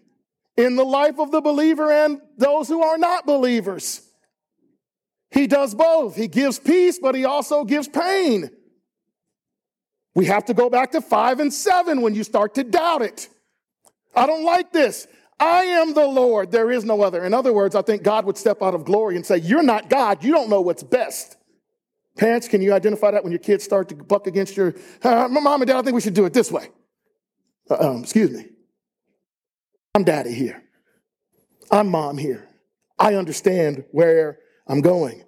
in 0.55 0.75
the 0.75 0.85
life 0.85 1.19
of 1.19 1.31
the 1.31 1.41
believer 1.41 1.91
and 1.91 2.21
those 2.37 2.67
who 2.67 2.83
are 2.83 2.97
not 2.97 3.25
believers. 3.25 4.01
He 5.31 5.47
does 5.47 5.75
both. 5.75 6.15
He 6.15 6.27
gives 6.27 6.59
peace, 6.59 6.99
but 6.99 7.15
he 7.15 7.25
also 7.25 7.63
gives 7.63 7.87
pain. 7.87 8.49
We 10.15 10.25
have 10.25 10.45
to 10.45 10.53
go 10.53 10.69
back 10.69 10.91
to 10.91 11.01
five 11.01 11.39
and 11.39 11.53
seven 11.53 12.01
when 12.01 12.15
you 12.15 12.23
start 12.23 12.55
to 12.55 12.63
doubt 12.63 13.01
it. 13.01 13.29
I 14.15 14.25
don't 14.25 14.43
like 14.43 14.71
this. 14.71 15.07
I 15.39 15.65
am 15.65 15.93
the 15.93 16.07
Lord. 16.07 16.51
There 16.51 16.71
is 16.71 16.83
no 16.83 17.03
other. 17.03 17.23
In 17.23 17.33
other 17.33 17.53
words, 17.53 17.75
I 17.75 17.83
think 17.83 18.01
God 18.01 18.25
would 18.25 18.37
step 18.37 18.63
out 18.63 18.73
of 18.73 18.83
glory 18.83 19.15
and 19.15 19.25
say, 19.25 19.37
You're 19.37 19.61
not 19.61 19.89
God. 19.89 20.23
You 20.23 20.31
don't 20.31 20.49
know 20.49 20.61
what's 20.61 20.81
best. 20.81 21.37
Parents, 22.17 22.47
can 22.47 22.63
you 22.63 22.73
identify 22.73 23.11
that 23.11 23.23
when 23.23 23.31
your 23.31 23.39
kids 23.39 23.63
start 23.63 23.89
to 23.89 23.95
buck 23.95 24.25
against 24.25 24.57
your, 24.57 24.73
uh, 25.03 25.27
mom 25.27 25.61
and 25.61 25.67
dad, 25.67 25.77
I 25.77 25.81
think 25.83 25.93
we 25.93 26.01
should 26.01 26.15
do 26.15 26.25
it 26.25 26.33
this 26.33 26.51
way. 26.51 26.69
Uh, 27.69 27.91
um, 27.91 28.01
excuse 28.01 28.31
me. 28.31 28.47
I'm 29.95 30.03
daddy 30.03 30.33
here. 30.33 30.63
I'm 31.71 31.89
mom 31.89 32.17
here. 32.17 32.47
I 32.99 33.15
understand 33.15 33.83
where 33.91 34.39
I'm 34.67 34.81
going. 34.81 35.23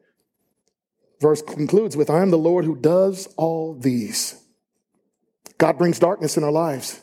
Verse 1.20 1.42
concludes 1.42 1.98
with 1.98 2.10
I 2.10 2.22
am 2.22 2.32
the 2.32 2.38
Lord 2.38 2.66
who 2.66 2.75
does 2.75 3.28
all 3.38 3.74
these. 3.78 4.42
God 5.58 5.78
brings 5.78 6.00
darkness 6.00 6.38
in 6.38 6.44
our 6.44 6.51
lives. 6.51 7.01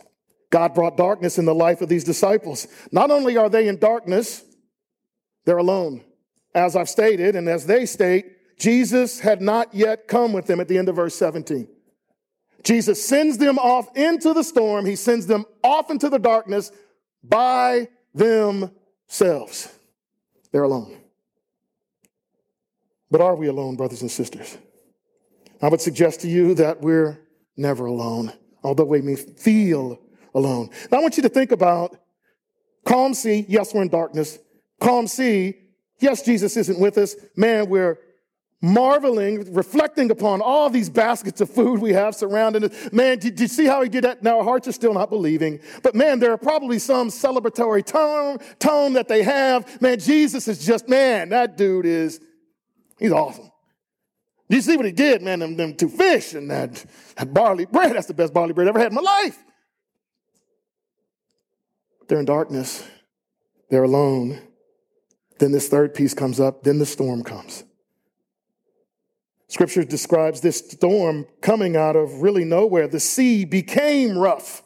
God 0.51 0.75
brought 0.75 0.97
darkness 0.97 1.39
in 1.39 1.45
the 1.45 1.55
life 1.55 1.83
of 1.83 1.89
these 1.89 2.05
disciples. 2.05 2.67
Not 2.91 3.11
only 3.11 3.37
are 3.37 3.51
they 3.51 3.69
in 3.69 3.79
darkness, 3.79 4.43
they're 5.45 5.59
alone. 5.59 6.05
As 6.55 6.75
I've 6.75 6.89
stated, 6.89 7.37
and 7.37 7.49
as 7.49 7.67
they 7.67 7.85
state, 7.85 8.27
Jesus 8.59 9.21
had 9.21 9.43
not 9.43 9.75
yet 9.75 10.09
come 10.09 10.33
with 10.33 10.47
them 10.47 10.61
at 10.61 10.69
the 10.69 10.79
end 10.79 10.89
of 10.89 10.97
verse 10.97 11.15
17. 11.15 11.69
Jesus 12.65 13.05
sends 13.05 13.39
them 13.39 13.59
off 13.59 13.95
into 13.97 14.33
the 14.33 14.43
storm. 14.43 14.87
He 14.87 14.97
sends 14.97 15.27
them 15.27 15.45
off 15.63 15.91
into 15.91 16.09
the 16.09 16.19
darkness 16.19 16.73
by 17.23 17.89
themselves. 18.15 19.73
They're 20.53 20.63
alone. 20.63 20.97
But 23.11 23.21
are 23.21 23.37
we 23.37 23.47
alone, 23.47 23.77
brothers 23.77 24.03
and 24.03 24.11
sisters? 24.11 24.59
I 25.63 25.69
would 25.69 25.81
suggest 25.81 26.21
to 26.21 26.29
you 26.29 26.55
that 26.55 26.81
we're 26.81 27.19
never 27.57 27.87
alone, 27.87 28.33
although 28.63 28.85
we 28.85 29.01
may 29.01 29.17
feel 29.17 30.01
alone. 30.35 30.71
Now, 30.91 30.99
I 30.99 31.03
want 31.03 31.17
you 31.17 31.23
to 31.23 31.29
think 31.29 31.53
about 31.53 31.97
calm 32.85 33.15
sea. 33.15 33.45
Yes, 33.49 33.73
we're 33.73 33.83
in 33.83 33.89
darkness. 33.89 34.39
Calm 34.81 35.07
sea. 35.07 35.55
Yes, 35.99 36.23
Jesus 36.23 36.57
isn't 36.57 36.79
with 36.79 36.99
us. 36.99 37.17
Man, 37.37 37.69
we're 37.69 37.99
marveling, 38.67 39.55
reflecting 39.55 40.11
upon 40.11 40.41
all 40.41 40.69
these 40.69 40.91
baskets 40.91 41.41
of 41.41 41.49
food 41.49 41.81
we 41.81 41.93
have 41.93 42.15
surrounding 42.15 42.65
us. 42.65 42.93
Man, 42.93 43.19
did 43.19 43.39
you 43.39 43.49
see 43.49 43.67
how 43.67 43.83
he 43.83 43.89
did 43.89 44.05
that? 44.05 44.23
Now 44.23 44.39
our 44.39 44.45
hearts 44.45 44.67
are 44.69 44.73
still 44.73 44.93
not 44.93 45.09
believing. 45.09 45.61
But 45.83 45.95
man, 45.95 46.19
there 46.19 46.33
are 46.33 46.39
probably 46.39 46.79
some 46.79 47.09
celebratory 47.09 47.85
tone, 47.85 48.39
tone 48.59 48.95
that 48.95 49.09
they 49.09 49.23
have. 49.23 49.81
Man, 49.81 49.99
Jesus 49.99 50.49
is 50.49 50.65
just, 50.65 50.89
man, 50.89 51.29
that 51.31 51.57
dude 51.57 51.87
is, 51.87 52.21
he's 52.99 53.13
awesome. 53.13 53.51
You 54.49 54.61
see 54.61 54.77
what 54.77 54.87
he 54.87 54.93
did, 54.93 55.23
man? 55.23 55.41
Them, 55.41 55.57
them 55.57 55.75
two 55.75 55.89
fish 55.89 56.35
and 56.35 56.51
that, 56.51 56.85
that 57.17 57.33
barley 57.33 57.67
bread. 57.67 57.95
That's 57.95 58.07
the 58.07 58.15
best 58.15 58.33
barley 58.33 58.53
bread 58.53 58.69
I 58.69 58.71
ever 58.71 58.79
had 58.79 58.93
in 58.93 58.95
my 58.95 59.01
life. 59.01 59.39
They're 62.09 62.21
in 62.21 62.25
darkness. 62.25 62.87
They're 63.71 63.85
alone. 63.85 64.41
Then 65.39 65.53
this 65.53 65.69
third 65.69 65.95
piece 65.95 66.15
comes 66.15 66.39
up. 66.41 66.63
Then 66.63 66.79
the 66.79 66.87
storm 66.87 67.25
comes. 67.25 67.65
Scripture 69.49 69.85
describes 69.85 70.41
this 70.41 70.59
storm 70.59 71.27
coming 71.41 71.77
out 71.77 71.97
of 71.97 72.21
really 72.21 72.45
nowhere. 72.45 72.89
The 72.89 73.01
sea 73.01 73.45
became 73.45 74.19
rough. 74.19 74.63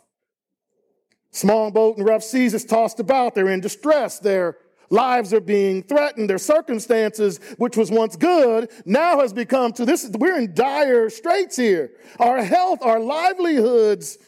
Small 1.32 1.70
boat 1.70 1.98
in 1.98 2.04
rough 2.04 2.22
seas 2.22 2.54
is 2.54 2.64
tossed 2.64 2.98
about. 2.98 3.34
They're 3.34 3.48
in 3.48 3.60
distress. 3.60 4.18
Their 4.18 4.56
lives 4.88 5.32
are 5.32 5.40
being 5.40 5.82
threatened. 5.82 6.28
Their 6.28 6.38
circumstances, 6.38 7.38
which 7.58 7.76
was 7.76 7.90
once 7.90 8.16
good, 8.16 8.70
now 8.84 9.20
has 9.20 9.32
become 9.32 9.72
to 9.74 9.84
this. 9.84 10.10
We're 10.18 10.38
in 10.38 10.54
dire 10.54 11.10
straits 11.10 11.56
here. 11.56 11.92
Our 12.18 12.42
health, 12.42 12.80
our 12.82 12.98
livelihoods 12.98 14.18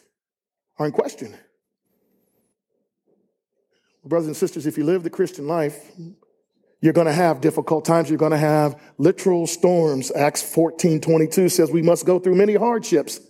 are 0.77 0.85
in 0.85 0.91
question. 0.91 1.35
Brothers 4.05 4.27
and 4.27 4.37
sisters, 4.37 4.65
if 4.65 4.77
you 4.77 4.83
live 4.83 5.03
the 5.03 5.09
Christian 5.09 5.47
life, 5.47 5.91
you're 6.83 6.91
going 6.91 7.07
to 7.07 7.13
have 7.13 7.39
difficult 7.39 7.85
times. 7.85 8.09
You're 8.09 8.17
going 8.17 8.33
to 8.33 8.37
have 8.37 8.77
literal 8.97 9.47
storms. 9.47 10.11
Acts 10.11 10.41
14 10.43 10.99
22 10.99 11.47
says 11.47 11.71
we 11.71 11.81
must 11.81 12.05
go 12.05 12.19
through 12.19 12.35
many 12.35 12.55
hardships 12.55 13.21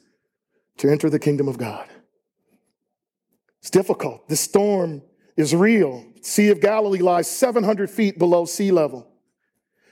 to 0.79 0.89
enter 0.89 1.07
the 1.07 1.19
kingdom 1.19 1.47
of 1.47 1.59
God. 1.59 1.87
It's 3.59 3.69
difficult. 3.69 4.27
The 4.27 4.35
storm 4.35 5.03
is 5.37 5.53
real. 5.53 6.03
Sea 6.23 6.49
of 6.49 6.61
Galilee 6.61 6.97
lies 6.97 7.29
700 7.29 7.91
feet 7.91 8.17
below 8.17 8.45
sea 8.45 8.71
level. 8.71 9.07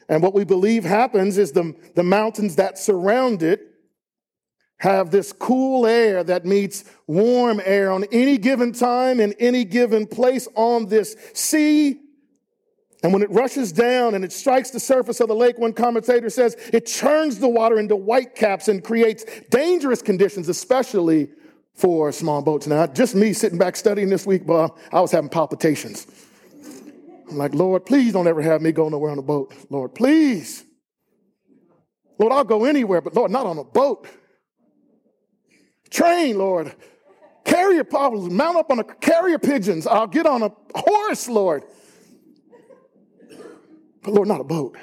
And 0.10 0.24
what 0.24 0.34
we 0.34 0.44
believe 0.44 0.84
happens 0.84 1.38
is 1.38 1.52
the, 1.52 1.76
the 1.94 2.02
mountains 2.02 2.56
that 2.56 2.80
surround 2.80 3.44
it 3.44 3.62
have 4.78 5.12
this 5.12 5.32
cool 5.32 5.86
air 5.86 6.24
that 6.24 6.46
meets 6.48 6.84
warm 7.06 7.62
air 7.64 7.92
on 7.92 8.06
any 8.12 8.40
given 8.40 8.72
time 8.72 9.20
in 9.20 9.34
any 9.34 9.66
given 9.66 10.08
place 10.08 10.48
on 10.56 10.88
this 10.88 11.16
sea. 11.36 12.00
And 13.04 13.12
when 13.14 13.24
it 13.24 13.32
rushes 13.32 13.72
down 13.72 14.14
and 14.14 14.24
it 14.24 14.32
strikes 14.32 14.70
the 14.70 14.80
surface 14.80 15.20
of 15.20 15.28
the 15.28 15.36
lake, 15.36 15.58
one 15.58 15.74
commentator 15.74 16.30
says 16.30 16.56
it 16.72 16.86
churns 16.86 17.40
the 17.40 17.50
water 17.50 17.80
into 17.80 17.96
white 17.96 18.36
caps 18.36 18.68
and 18.68 18.84
creates 18.84 19.26
dangerous 19.50 20.02
conditions, 20.02 20.50
especially 20.50 21.30
for 21.74 22.12
small 22.12 22.44
boats. 22.44 22.68
Now, 22.68 22.86
just 22.86 23.16
me 23.16 23.34
sitting 23.34 23.58
back 23.58 23.76
studying 23.76 24.10
this 24.10 24.26
week, 24.28 24.46
Bob, 24.46 24.78
I 24.92 25.02
was 25.02 25.12
having 25.12 25.30
palpitations. 25.30 26.06
I'm 27.30 27.38
like, 27.38 27.56
Lord, 27.56 27.86
please 27.86 28.14
don't 28.14 28.28
ever 28.28 28.42
have 28.42 28.62
me 28.62 28.72
go 28.72 28.88
nowhere 28.90 29.12
on 29.12 29.18
a 29.18 29.24
boat. 29.24 29.54
Lord, 29.70 29.96
please. 29.96 30.64
Lord, 32.20 32.34
I'll 32.34 32.44
go 32.44 32.66
anywhere, 32.66 33.02
but 33.02 33.16
Lord, 33.16 33.32
not 33.32 33.48
on 33.48 33.58
a 33.58 33.64
boat. 33.64 34.08
Train, 35.90 36.38
Lord. 36.38 36.76
Carrier 37.46 37.84
problems, 37.84 38.32
mount 38.32 38.58
up 38.58 38.70
on 38.70 38.80
a 38.80 38.84
carrier 38.84 39.40
pigeons. 39.40 39.88
I'll 39.88 40.08
get 40.08 40.28
on 40.28 40.44
a 40.44 40.52
horse, 40.76 41.28
Lord. 41.28 41.64
But 44.04 44.14
Lord, 44.14 44.28
not 44.28 44.42
a 44.42 44.46
boat. 44.46 44.78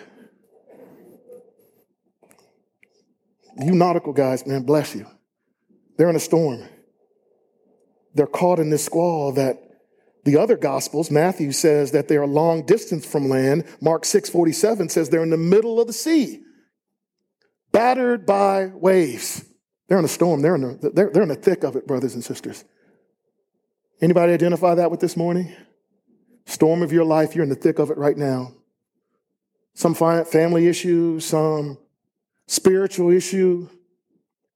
You 3.60 3.72
nautical 3.72 4.12
guys, 4.12 4.46
man, 4.46 4.62
bless 4.62 4.94
you. 4.94 5.06
They're 5.96 6.10
in 6.10 6.16
a 6.16 6.20
storm. 6.20 6.62
They're 8.14 8.26
caught 8.26 8.60
in 8.60 8.70
this 8.70 8.84
squall 8.84 9.32
that 9.32 9.58
the 10.24 10.36
other 10.36 10.56
gospels, 10.56 11.10
Matthew 11.10 11.52
says 11.52 11.92
that 11.92 12.06
they're 12.06 12.22
a 12.22 12.26
long 12.26 12.66
distance 12.66 13.06
from 13.06 13.28
land. 13.28 13.64
Mark 13.80 14.04
6:47 14.04 14.90
says 14.90 15.08
they're 15.08 15.22
in 15.22 15.30
the 15.30 15.36
middle 15.36 15.80
of 15.80 15.86
the 15.86 15.92
sea, 15.92 16.42
battered 17.72 18.26
by 18.26 18.66
waves. 18.66 19.44
They're 19.88 19.98
in 19.98 20.04
a 20.04 20.08
storm. 20.08 20.42
They're 20.42 20.54
in 20.54 20.78
the, 20.80 20.90
they're, 20.90 21.10
they're 21.10 21.22
in 21.22 21.30
the 21.30 21.34
thick 21.34 21.64
of 21.64 21.76
it, 21.76 21.86
brothers 21.86 22.14
and 22.14 22.22
sisters. 22.22 22.64
Anybody 24.00 24.32
identify 24.32 24.74
that 24.74 24.90
with 24.90 25.00
this 25.00 25.16
morning? 25.16 25.54
Storm 26.44 26.82
of 26.82 26.92
your 26.92 27.04
life, 27.04 27.34
you're 27.34 27.42
in 27.42 27.48
the 27.50 27.56
thick 27.56 27.78
of 27.78 27.90
it 27.90 27.98
right 27.98 28.16
now. 28.16 28.54
Some 29.78 29.94
family 29.94 30.66
issue, 30.66 31.20
some 31.20 31.78
spiritual 32.48 33.12
issue, 33.12 33.68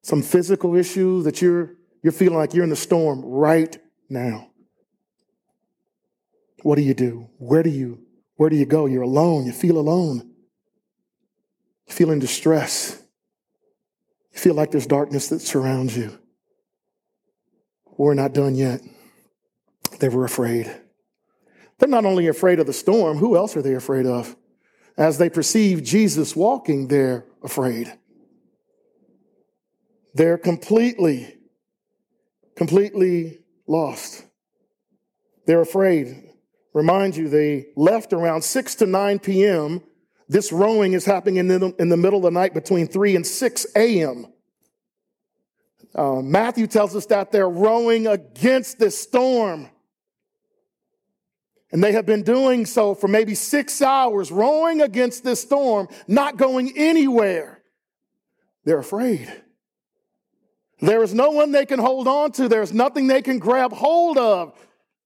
some 0.02 0.20
physical 0.20 0.74
issue 0.74 1.22
that 1.22 1.40
you're, 1.40 1.76
you're 2.02 2.12
feeling 2.12 2.38
like 2.38 2.54
you're 2.54 2.64
in 2.64 2.70
the 2.70 2.74
storm 2.74 3.24
right 3.24 3.80
now. 4.08 4.50
What 6.64 6.74
do 6.74 6.82
you 6.82 6.92
do? 6.92 7.28
Where 7.38 7.62
do 7.62 7.70
you, 7.70 8.00
where 8.34 8.50
do 8.50 8.56
you 8.56 8.66
go? 8.66 8.86
You're 8.86 9.02
alone. 9.02 9.46
You 9.46 9.52
feel 9.52 9.78
alone. 9.78 10.28
You 11.86 11.94
feel 11.94 12.10
in 12.10 12.18
distress. 12.18 13.00
You 14.32 14.40
feel 14.40 14.54
like 14.54 14.72
there's 14.72 14.88
darkness 14.88 15.28
that 15.28 15.38
surrounds 15.38 15.96
you. 15.96 16.18
We're 17.96 18.14
not 18.14 18.32
done 18.32 18.56
yet. 18.56 18.80
They 20.00 20.08
were 20.08 20.24
afraid. 20.24 20.68
They're 21.78 21.88
not 21.88 22.06
only 22.06 22.26
afraid 22.26 22.58
of 22.58 22.66
the 22.66 22.72
storm, 22.72 23.18
who 23.18 23.36
else 23.36 23.56
are 23.56 23.62
they 23.62 23.74
afraid 23.74 24.06
of? 24.06 24.34
As 24.96 25.18
they 25.18 25.30
perceive 25.30 25.82
Jesus 25.82 26.36
walking, 26.36 26.88
they're 26.88 27.24
afraid. 27.42 27.92
They're 30.14 30.38
completely, 30.38 31.38
completely 32.56 33.40
lost. 33.66 34.24
They're 35.46 35.62
afraid. 35.62 36.30
Remind 36.74 37.16
you, 37.16 37.28
they 37.28 37.66
left 37.76 38.12
around 38.12 38.42
6 38.42 38.74
to 38.76 38.86
9 38.86 39.18
p.m. 39.18 39.82
This 40.28 40.52
rowing 40.52 40.92
is 40.92 41.04
happening 41.04 41.36
in 41.38 41.48
the, 41.48 41.74
in 41.78 41.88
the 41.88 41.96
middle 41.96 42.18
of 42.18 42.24
the 42.24 42.30
night 42.30 42.54
between 42.54 42.86
3 42.86 43.16
and 43.16 43.26
6 43.26 43.66
a.m. 43.76 44.26
Uh, 45.94 46.22
Matthew 46.22 46.66
tells 46.66 46.96
us 46.96 47.06
that 47.06 47.32
they're 47.32 47.48
rowing 47.48 48.06
against 48.06 48.78
this 48.78 48.98
storm. 48.98 49.68
And 51.72 51.82
they 51.82 51.92
have 51.92 52.04
been 52.04 52.22
doing 52.22 52.66
so 52.66 52.94
for 52.94 53.08
maybe 53.08 53.34
six 53.34 53.80
hours, 53.80 54.30
rowing 54.30 54.82
against 54.82 55.24
this 55.24 55.40
storm, 55.40 55.88
not 56.06 56.36
going 56.36 56.74
anywhere. 56.76 57.62
They're 58.64 58.78
afraid. 58.78 59.32
There 60.80 61.02
is 61.02 61.14
no 61.14 61.30
one 61.30 61.50
they 61.52 61.64
can 61.64 61.78
hold 61.78 62.06
on 62.06 62.32
to. 62.32 62.48
There's 62.48 62.74
nothing 62.74 63.06
they 63.06 63.22
can 63.22 63.38
grab 63.38 63.72
hold 63.72 64.18
of. 64.18 64.54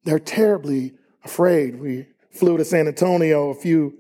They're 0.05 0.19
terribly 0.19 0.95
afraid. 1.23 1.79
We 1.79 2.07
flew 2.31 2.57
to 2.57 2.65
San 2.65 2.89
Antonio 2.89 3.51
a 3.51 3.55
few 3.55 3.99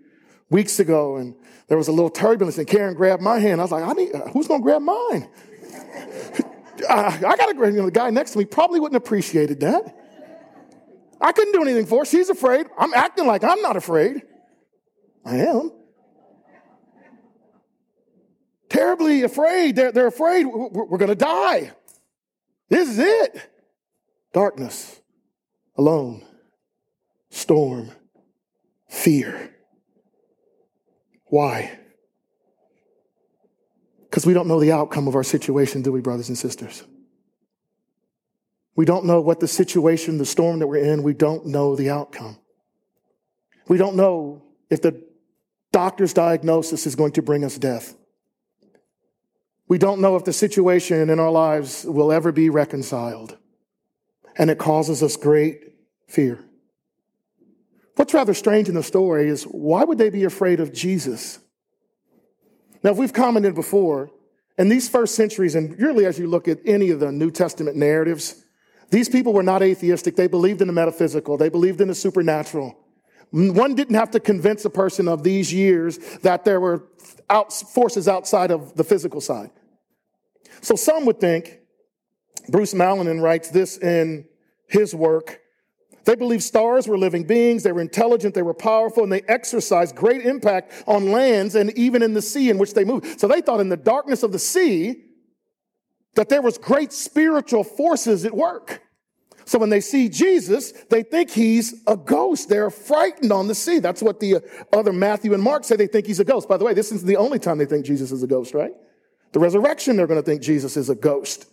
weeks 0.51 0.81
ago 0.81 1.17
and 1.17 1.37
there 1.69 1.79
was 1.79 1.89
a 1.89 1.93
little 1.93 2.11
turbulence 2.11 2.59
and 2.59 2.67
Karen 2.67 2.95
grabbed 2.95 3.23
my 3.23 3.39
hand. 3.39 3.61
I 3.61 3.65
was 3.65 3.73
like, 3.73 3.85
I 3.85 3.93
need, 3.93 4.15
uh, 4.15 4.29
who's 4.29 4.49
going 4.49 4.61
to 4.61 4.65
grab 4.65 4.83
mine? 4.83 5.29
I, 6.89 7.17
I 7.17 7.37
got 7.37 7.47
to 7.47 7.55
grab, 7.55 7.73
you 7.73 7.81
know, 7.81 7.87
the 7.87 7.91
guy 7.93 8.11
next 8.11 8.33
to 8.33 8.39
me 8.39 8.45
probably 8.45 8.81
wouldn't 8.81 8.97
appreciated 8.97 9.61
that. 9.61 10.06
I 11.21 11.33
couldn't 11.33 11.53
do 11.53 11.63
anything 11.63 11.87
for 11.87 12.01
her. 12.01 12.05
She's 12.05 12.29
afraid. 12.29 12.67
I'm 12.79 12.93
acting 12.95 13.27
like 13.27 13.43
I'm 13.43 13.61
not 13.63 13.77
afraid. 13.77 14.23
I 15.25 15.37
am. 15.37 15.73
Terribly 18.69 19.23
afraid. 19.23 19.77
They're, 19.77 19.93
they're 19.93 20.07
afraid 20.07 20.45
we're, 20.45 20.99
going 20.99 21.09
to 21.09 21.15
die. 21.15 21.73
This 22.69 22.89
is 22.91 22.99
it. 22.99 23.51
Darkness, 24.33 25.01
alone, 25.77 26.25
storm, 27.31 27.91
fear. 28.89 29.55
Why? 31.27 31.79
Because 34.03 34.27
we 34.27 34.35
don't 34.35 34.49
know 34.49 34.61
the 34.61 34.73
outcome 34.73 35.09
of 35.09 35.15
our 35.15 35.25
situation, 35.25 35.83
do 35.83 35.93
we, 35.93 36.01
brothers 36.01 36.29
and 36.29 36.37
sisters? 36.37 36.85
We 38.77 38.85
don't 38.85 39.07
know 39.07 39.21
what 39.23 39.41
the 39.41 39.49
situation, 39.49 40.19
the 40.19 40.27
storm 40.27 40.59
that 40.59 40.67
we're 40.67 40.85
in, 40.85 41.03
we 41.03 41.15
don't 41.15 41.47
know 41.47 41.75
the 41.75 41.91
outcome. 41.91 42.39
We 43.69 43.79
don't 43.79 43.97
know 43.97 44.43
if 44.71 44.83
the 44.83 45.03
doctor's 45.73 46.13
diagnosis 46.13 46.87
is 46.87 46.95
going 46.95 47.13
to 47.13 47.23
bring 47.23 47.43
us 47.43 47.59
death. 47.59 47.97
We 49.67 49.79
don't 49.79 50.01
know 50.01 50.15
if 50.17 50.25
the 50.25 50.33
situation 50.33 51.11
in 51.11 51.19
our 51.19 51.31
lives 51.31 51.85
will 51.85 52.13
ever 52.13 52.31
be 52.31 52.51
reconciled. 52.51 53.37
And 54.37 54.51
it 54.51 54.59
causes 54.59 55.03
us 55.03 55.17
great 55.17 55.73
fear. 56.07 56.45
What's 57.97 58.13
rather 58.13 58.35
strange 58.35 58.69
in 58.69 58.75
the 58.75 58.83
story 58.83 59.29
is 59.29 59.45
why 59.45 59.83
would 59.83 59.99
they 59.99 60.11
be 60.11 60.25
afraid 60.25 60.61
of 60.61 60.73
Jesus? 60.73 61.39
Now, 62.83 62.91
if 62.91 62.99
we've 62.99 63.13
commented 63.13 63.55
before, 63.55 64.11
in 64.59 64.69
these 64.69 64.89
first 64.89 65.15
centuries, 65.15 65.55
and 65.55 65.79
really 65.81 66.05
as 66.05 66.19
you 66.19 66.29
look 66.29 66.47
at 66.47 66.59
any 66.65 66.91
of 66.91 67.01
the 67.01 67.11
New 67.11 67.31
Testament 67.31 67.77
narratives, 67.77 68.45
these 68.91 69.09
people 69.09 69.33
were 69.33 69.43
not 69.43 69.63
atheistic. 69.63 70.17
They 70.17 70.29
believed 70.29 70.61
in 70.61 70.69
the 70.69 70.73
metaphysical, 70.73 71.37
they 71.37 71.49
believed 71.49 71.81
in 71.81 71.89
the 71.89 71.95
supernatural. 71.95 72.77
One 73.33 73.75
didn't 73.75 73.97
have 73.97 74.13
to 74.13 74.21
convince 74.21 74.65
a 74.65 74.71
person 74.71 75.09
of 75.09 75.23
these 75.23 75.53
years 75.53 75.99
that 76.23 76.45
there 76.45 76.61
were 76.61 76.85
out, 77.29 77.53
forces 77.53 78.07
outside 78.07 78.51
of 78.51 78.77
the 78.77 78.85
physical 78.85 79.21
side. 79.21 79.51
So 80.61 80.77
some 80.77 81.05
would 81.07 81.21
think, 81.21 81.59
Bruce 82.49 82.73
Mallonen 82.73 83.21
writes 83.21 83.51
this 83.51 83.79
in 83.79 84.27
his 84.69 84.95
work 84.95 85.41
They 86.05 86.15
believed 86.15 86.45
stars 86.45 86.87
were 86.87 86.97
living 86.97 87.25
beings, 87.25 87.65
they 87.65 87.73
were 87.73 87.81
intelligent, 87.81 88.35
they 88.35 88.43
were 88.43 88.55
powerful, 88.55 89.03
and 89.03 89.13
they 89.13 89.23
exercised 89.23 89.97
great 89.97 90.25
impact 90.25 90.85
on 90.87 91.11
lands 91.11 91.57
and 91.57 91.77
even 91.77 92.03
in 92.03 92.15
the 92.15 92.23
sea 92.23 92.49
in 92.49 92.59
which 92.59 92.75
they 92.75 92.85
moved. 92.85 93.19
So 93.19 93.27
they 93.27 93.41
thought 93.41 93.61
in 93.61 93.69
the 93.69 93.77
darkness 93.77 94.23
of 94.23 94.31
the 94.31 94.39
sea 94.39 95.03
that 96.17 96.29
there 96.29 96.43
was 96.43 96.59
great 96.59 96.93
spiritual 96.93 97.65
forces 97.65 98.25
at 98.25 98.35
work. 98.35 98.83
So 99.45 99.61
when 99.61 99.71
they 99.71 99.81
see 99.81 100.09
Jesus, 100.09 100.73
they 100.91 101.05
think 101.05 101.31
he's 101.31 101.83
a 101.87 101.97
ghost. 101.97 102.49
They're 102.49 102.71
frightened 102.71 103.31
on 103.31 103.47
the 103.47 103.55
sea. 103.55 103.79
That's 103.79 104.03
what 104.03 104.19
the 104.19 104.37
uh, 104.37 104.41
other 104.73 104.93
Matthew 104.93 105.35
and 105.35 105.43
Mark 105.43 105.63
say. 105.63 105.77
They 105.77 105.87
think 105.87 106.07
he's 106.07 106.19
a 106.19 106.25
ghost. 106.25 106.49
By 106.49 106.57
the 106.57 106.65
way, 106.65 106.75
this 106.75 106.91
is 106.91 107.05
the 107.05 107.17
only 107.17 107.39
time 107.39 107.59
they 107.59 107.65
think 107.65 107.87
Jesus 107.87 108.11
is 108.11 108.25
a 108.25 108.27
ghost, 108.27 108.55
right? 108.55 108.73
The 109.33 109.39
resurrection, 109.39 109.97
they're 109.97 110.09
going 110.09 110.21
to 110.21 110.27
think 110.27 110.43
Jesus 110.43 110.77
is 110.77 110.91
a 110.91 110.97
ghost. 110.97 111.47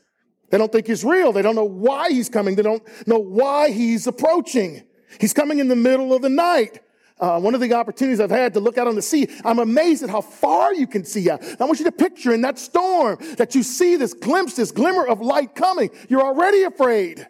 They 0.49 0.57
don't 0.57 0.71
think 0.71 0.87
he's 0.87 1.03
real. 1.03 1.31
They 1.33 1.43
don't 1.43 1.55
know 1.55 1.63
why 1.65 2.09
he's 2.09 2.29
coming. 2.29 2.55
They 2.55 2.63
don't 2.63 2.83
know 3.07 3.19
why 3.19 3.69
he's 3.69 4.07
approaching. 4.07 4.83
He's 5.19 5.33
coming 5.33 5.59
in 5.59 5.67
the 5.67 5.75
middle 5.75 6.13
of 6.13 6.23
the 6.23 6.29
night. 6.29 6.79
Uh, 7.23 7.39
one 7.39 7.55
of 7.55 7.61
the 7.61 7.71
opportunities 7.71 8.19
I've 8.19 8.29
had 8.29 8.53
to 8.55 8.59
look 8.59 8.77
out 8.77 8.85
on 8.85 8.95
the 8.95 9.01
sea, 9.01 9.29
I'm 9.45 9.57
amazed 9.57 10.03
at 10.03 10.09
how 10.09 10.19
far 10.19 10.73
you 10.73 10.85
can 10.85 11.05
see 11.05 11.29
out. 11.29 11.41
I 11.57 11.63
want 11.63 11.79
you 11.79 11.85
to 11.85 11.91
picture 11.93 12.33
in 12.33 12.41
that 12.41 12.59
storm 12.59 13.17
that 13.37 13.55
you 13.55 13.63
see 13.63 13.95
this 13.95 14.13
glimpse, 14.13 14.57
this 14.57 14.71
glimmer 14.71 15.07
of 15.07 15.21
light 15.21 15.55
coming. 15.55 15.89
You're 16.09 16.21
already 16.21 16.63
afraid. 16.63 17.25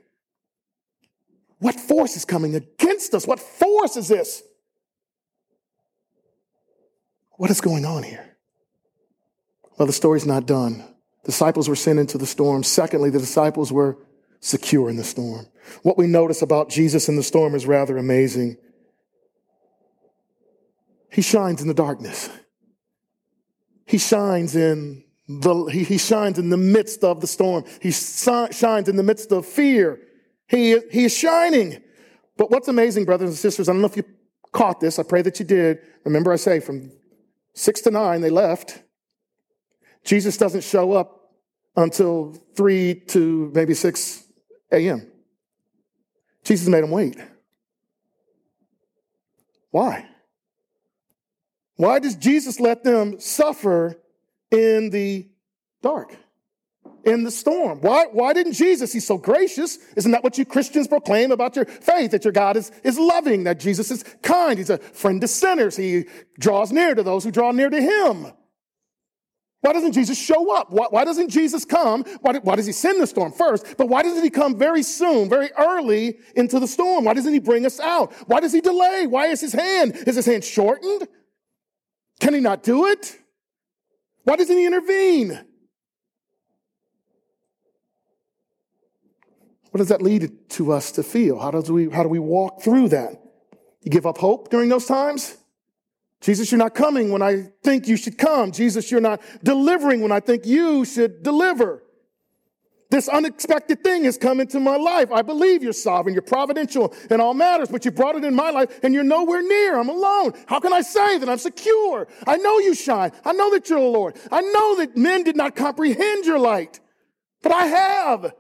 What 1.60 1.80
force 1.80 2.18
is 2.18 2.26
coming 2.26 2.56
against 2.56 3.14
us? 3.14 3.28
What 3.28 3.40
force 3.40 3.96
is 3.96 4.08
this? 4.08 4.42
What 7.34 7.52
is 7.52 7.62
going 7.62 7.86
on 7.86 8.02
here? 8.02 8.36
Well, 9.78 9.86
the 9.86 9.94
story's 9.94 10.26
not 10.26 10.48
done. 10.48 10.84
Disciples 11.24 11.70
were 11.70 11.76
sent 11.76 12.00
into 12.00 12.18
the 12.18 12.26
storm. 12.26 12.64
Secondly, 12.64 13.12
the 13.12 13.20
disciples 13.20 13.72
were 13.72 14.00
secure 14.40 14.90
in 14.90 14.96
the 14.96 15.04
storm. 15.04 15.46
What 15.84 16.00
we 16.00 16.08
notice 16.08 16.42
about 16.42 16.72
Jesus 16.72 17.10
in 17.10 17.16
the 17.16 17.22
storm 17.22 17.54
is 17.54 17.68
rather 17.68 18.00
amazing. 18.00 18.58
He 21.14 21.22
shines 21.22 21.62
in 21.62 21.68
the 21.68 21.76
darkness. 21.76 22.28
He 23.86 24.00
shines 24.00 24.56
in 24.56 25.04
the, 25.28 25.66
he, 25.66 25.84
he 25.84 26.00
shines 26.00 26.40
in 26.40 26.50
the 26.50 26.58
midst 26.58 27.04
of 27.04 27.22
the 27.22 27.28
storm. 27.28 27.66
He 27.82 27.92
shines 27.92 28.90
in 28.90 28.96
the 28.96 29.04
midst 29.04 29.32
of 29.32 29.46
fear. 29.46 30.00
He, 30.48 30.80
he 30.92 31.06
is 31.06 31.16
shining. 31.16 31.84
But 32.36 32.50
what's 32.50 32.68
amazing, 32.68 33.06
brothers 33.06 33.30
and 33.30 33.38
sisters, 33.38 33.70
I 33.70 33.74
don't 33.74 33.82
know 33.82 33.88
if 33.88 33.96
you 33.96 34.06
caught 34.52 34.80
this. 34.80 34.98
I 34.98 35.04
pray 35.04 35.22
that 35.22 35.38
you 35.38 35.46
did. 35.46 35.80
Remember, 36.04 36.34
I 36.34 36.36
say 36.38 36.60
from 36.60 36.92
six 37.54 37.82
to 37.82 37.92
nine, 37.92 38.22
they 38.22 38.32
left. 38.32 38.82
Jesus 40.04 40.36
doesn't 40.36 40.64
show 40.64 40.94
up 40.94 41.36
until 41.76 42.34
3 42.56 42.96
to 43.10 43.52
maybe 43.54 43.76
6 43.76 44.24
a.m. 44.72 45.12
Jesus 46.44 46.68
made 46.68 46.84
them 46.84 46.92
wait. 46.92 47.18
Why? 49.70 50.08
Why 51.76 52.00
does 52.00 52.16
Jesus 52.16 52.60
let 52.60 52.84
them 52.84 53.20
suffer 53.20 54.00
in 54.52 54.90
the 54.92 55.28
dark, 55.82 56.16
in 57.04 57.24
the 57.24 57.32
storm? 57.32 57.82
Why, 57.82 58.06
why 58.12 58.34
didn't 58.34 58.54
Jesus? 58.54 58.94
He's 58.94 59.08
so 59.08 59.18
gracious. 59.18 59.80
Isn't 59.96 60.12
that 60.12 60.24
what 60.24 60.38
you 60.38 60.46
Christians 60.46 60.88
proclaim 60.88 61.32
about 61.32 61.56
your 61.56 61.66
faith? 61.66 62.12
That 62.12 62.24
your 62.26 62.34
God 62.34 62.58
is, 62.58 62.72
is 62.84 63.00
loving, 63.00 63.46
that 63.46 63.60
Jesus 63.60 63.90
is 63.90 64.04
kind. 64.22 64.58
He's 64.58 64.70
a 64.70 64.78
friend 64.78 65.20
to 65.22 65.28
sinners. 65.28 65.76
He 65.76 66.06
draws 66.40 66.72
near 66.72 66.94
to 66.94 67.04
those 67.04 67.24
who 67.24 67.32
draw 67.32 67.52
near 67.52 67.70
to 67.70 67.82
him. 67.82 68.28
Why 69.62 69.72
doesn't 69.72 69.94
Jesus 69.94 70.18
show 70.22 70.54
up? 70.58 70.72
Why, 70.72 70.88
why 70.90 71.06
doesn't 71.06 71.30
Jesus 71.30 71.64
come? 71.64 72.04
Why, 72.20 72.38
why, 72.40 72.58
does 72.58 72.66
he 72.66 72.74
send 72.74 73.02
the 73.02 73.08
storm 73.08 73.32
first? 73.32 73.78
But 73.78 73.88
why 73.88 74.04
doesn't 74.04 74.22
he 74.22 74.30
come 74.30 74.58
very 74.58 74.84
soon, 74.84 75.30
very 75.30 75.52
early 75.54 76.18
into 76.36 76.60
the 76.60 76.68
storm? 76.68 77.06
Why 77.06 77.14
doesn't 77.14 77.32
he 77.32 77.40
bring 77.40 77.66
us 77.66 77.80
out? 77.80 78.12
Why 78.28 78.42
does 78.42 78.52
he 78.52 78.60
delay? 78.60 79.08
Why 79.08 79.28
is 79.28 79.40
his 79.40 79.54
hand? 79.54 79.96
Is 80.06 80.18
his 80.18 80.26
hand 80.26 80.44
shortened? 80.44 81.08
Can 82.20 82.34
he 82.34 82.40
not 82.40 82.64
do 82.64 82.88
it? 82.88 83.18
Why 84.24 84.36
doesn't 84.36 84.56
he 84.56 84.66
intervene? 84.66 85.40
What 89.72 89.80
does 89.80 89.90
that 89.90 90.02
lead 90.02 90.50
to 90.52 90.72
us 90.72 90.92
to 90.94 91.04
feel? 91.04 91.40
How, 91.40 91.52
does 91.52 91.70
we, 91.70 91.90
how 91.90 92.04
do 92.04 92.10
we 92.10 92.20
walk 92.20 92.62
through 92.62 92.90
that? 92.90 93.22
You 93.82 93.92
give 93.92 94.06
up 94.06 94.18
hope 94.18 94.50
during 94.50 94.70
those 94.70 94.86
times? 94.86 95.36
Jesus, 96.22 96.52
you're 96.52 96.60
not 96.60 96.74
coming 96.74 97.12
when 97.12 97.22
I 97.22 97.50
think 97.64 97.88
you 97.88 97.98
should 97.98 98.18
come. 98.18 98.54
Jesus, 98.54 98.90
you're 98.90 99.02
not 99.02 99.22
delivering 99.44 100.02
when 100.02 100.12
I 100.12 100.22
think 100.22 100.46
you 100.46 100.86
should 100.86 101.22
deliver. 101.22 101.83
This 102.94 103.10
unexpected 103.10 103.84
thing 103.84 104.04
has 104.04 104.20
come 104.20 104.40
into 104.40 104.60
my 104.60 104.76
life. 104.76 105.12
I 105.12 105.24
believe 105.24 105.64
you're 105.64 105.74
sovereign, 105.74 106.14
you're 106.14 106.22
providential 106.22 106.94
in 107.10 107.20
all 107.20 107.34
matters, 107.34 107.70
but 107.70 107.86
you 107.86 107.90
brought 107.90 108.16
it 108.16 108.24
in 108.24 108.36
my 108.36 108.52
life 108.52 108.82
and 108.84 108.94
you're 108.94 109.04
nowhere 109.04 109.42
near. 109.42 109.80
I'm 109.80 109.90
alone. 109.90 110.34
How 110.46 110.60
can 110.60 110.72
I 110.72 110.82
say 110.82 111.18
that 111.18 111.28
I'm 111.28 111.40
secure? 111.40 112.08
I 112.28 112.38
know 112.38 112.60
you 112.60 112.76
shine. 112.76 113.12
I 113.26 113.34
know 113.34 113.50
that 113.50 113.68
you're 113.68 113.80
the 113.80 113.88
Lord. 113.88 114.16
I 114.32 114.42
know 114.42 114.76
that 114.76 114.96
men 114.96 115.24
did 115.24 115.36
not 115.36 115.56
comprehend 115.56 116.26
your 116.26 116.38
light, 116.38 116.82
but 117.42 117.52
I 117.52 117.66
have. 117.66 118.32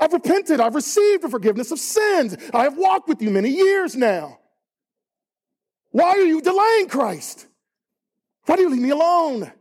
I've 0.00 0.12
repented. 0.12 0.58
I've 0.58 0.74
received 0.74 1.22
the 1.22 1.28
forgiveness 1.28 1.70
of 1.70 1.78
sins. 1.78 2.36
I 2.52 2.64
have 2.64 2.76
walked 2.76 3.08
with 3.08 3.22
you 3.22 3.30
many 3.30 3.50
years 3.50 3.94
now. 3.94 4.40
Why 5.92 6.08
are 6.08 6.26
you 6.26 6.40
delaying 6.40 6.88
Christ? 6.88 7.46
Why 8.46 8.56
do 8.56 8.62
you 8.62 8.70
leave 8.70 8.82
me 8.82 8.90
alone? 8.90 9.52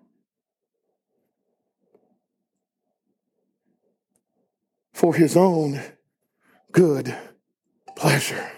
For 4.95 5.13
his 5.13 5.36
own 5.36 5.81
good 6.71 7.13
pleasure. 7.97 8.49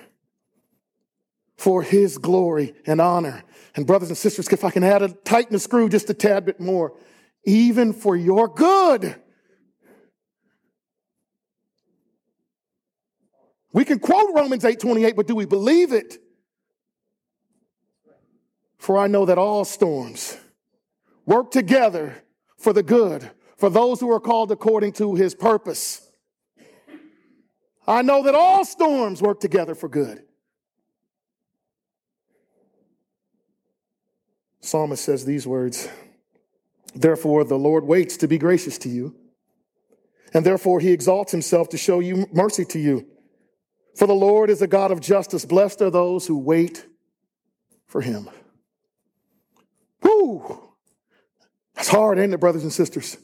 For 1.56 1.82
his 1.82 2.20
glory 2.20 2.76
and 2.86 3.02
honor. 3.02 3.44
And 3.76 3.88
brothers 3.88 4.10
and 4.10 4.18
sisters, 4.18 4.48
if 4.50 4.64
I 4.64 4.70
can 4.70 4.84
add 4.84 5.02
a 5.02 5.08
tighten 5.08 5.54
the 5.54 5.60
screw 5.60 5.90
just 5.90 6.12
a 6.12 6.14
tad 6.14 6.46
bit 6.46 6.60
more, 6.60 6.94
even 7.44 7.92
for 7.92 8.16
your 8.16 8.48
good. 8.48 9.16
We 13.74 13.84
can 13.84 13.98
quote 13.98 14.36
Romans 14.36 14.64
8:28, 14.64 15.16
but 15.16 15.26
do 15.26 15.34
we 15.34 15.48
believe 15.48 15.92
it? 15.92 16.20
For 18.78 19.00
I 19.00 19.08
know 19.08 19.26
that 19.26 19.40
all 19.40 19.66
storms 19.66 20.38
work 21.26 21.50
together 21.50 22.24
for 22.58 22.74
the 22.74 22.84
good, 22.84 23.32
for 23.56 23.72
those 23.72 24.00
who 24.00 24.12
are 24.12 24.20
called 24.20 24.52
according 24.52 24.92
to 24.94 25.16
his 25.16 25.34
purpose. 25.34 26.07
I 27.88 28.02
know 28.02 28.24
that 28.24 28.36
all 28.36 28.66
storms 28.66 29.22
work 29.22 29.40
together 29.40 29.74
for 29.74 29.88
good. 29.88 30.24
Psalmist 34.60 35.04
says 35.04 35.24
these 35.24 35.48
words 35.48 35.88
Therefore, 36.94 37.44
the 37.44 37.58
Lord 37.58 37.86
waits 37.86 38.18
to 38.18 38.28
be 38.28 38.38
gracious 38.38 38.78
to 38.80 38.90
you, 38.90 39.16
and 40.34 40.46
therefore 40.46 40.80
he 40.80 40.92
exalts 40.92 41.32
himself 41.32 41.70
to 41.70 41.78
show 41.78 42.00
you 42.00 42.28
mercy 42.34 42.66
to 42.66 42.80
you. 42.80 43.08
For 43.96 44.08
the 44.08 44.14
Lord 44.14 44.50
is 44.50 44.62
a 44.62 44.68
God 44.68 44.92
of 44.92 45.00
justice. 45.00 45.46
Blessed 45.46 45.82
are 45.82 45.90
those 45.90 46.28
who 46.28 46.38
wait 46.38 46.86
for 47.88 48.02
him. 48.02 48.30
Whoo! 50.02 50.72
That's 51.76 51.90
hard, 51.90 52.20
ain't 52.20 52.34
it, 52.34 52.40
brothers 52.40 52.64
and 52.64 52.74
sisters? 52.74 53.18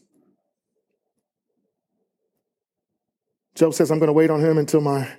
Job 3.55 3.73
says, 3.73 3.91
I'm 3.91 3.99
going 3.99 4.07
to 4.07 4.13
wait 4.13 4.29
on 4.29 4.39
him 4.39 4.57
until 4.57 4.81
my 4.81 5.09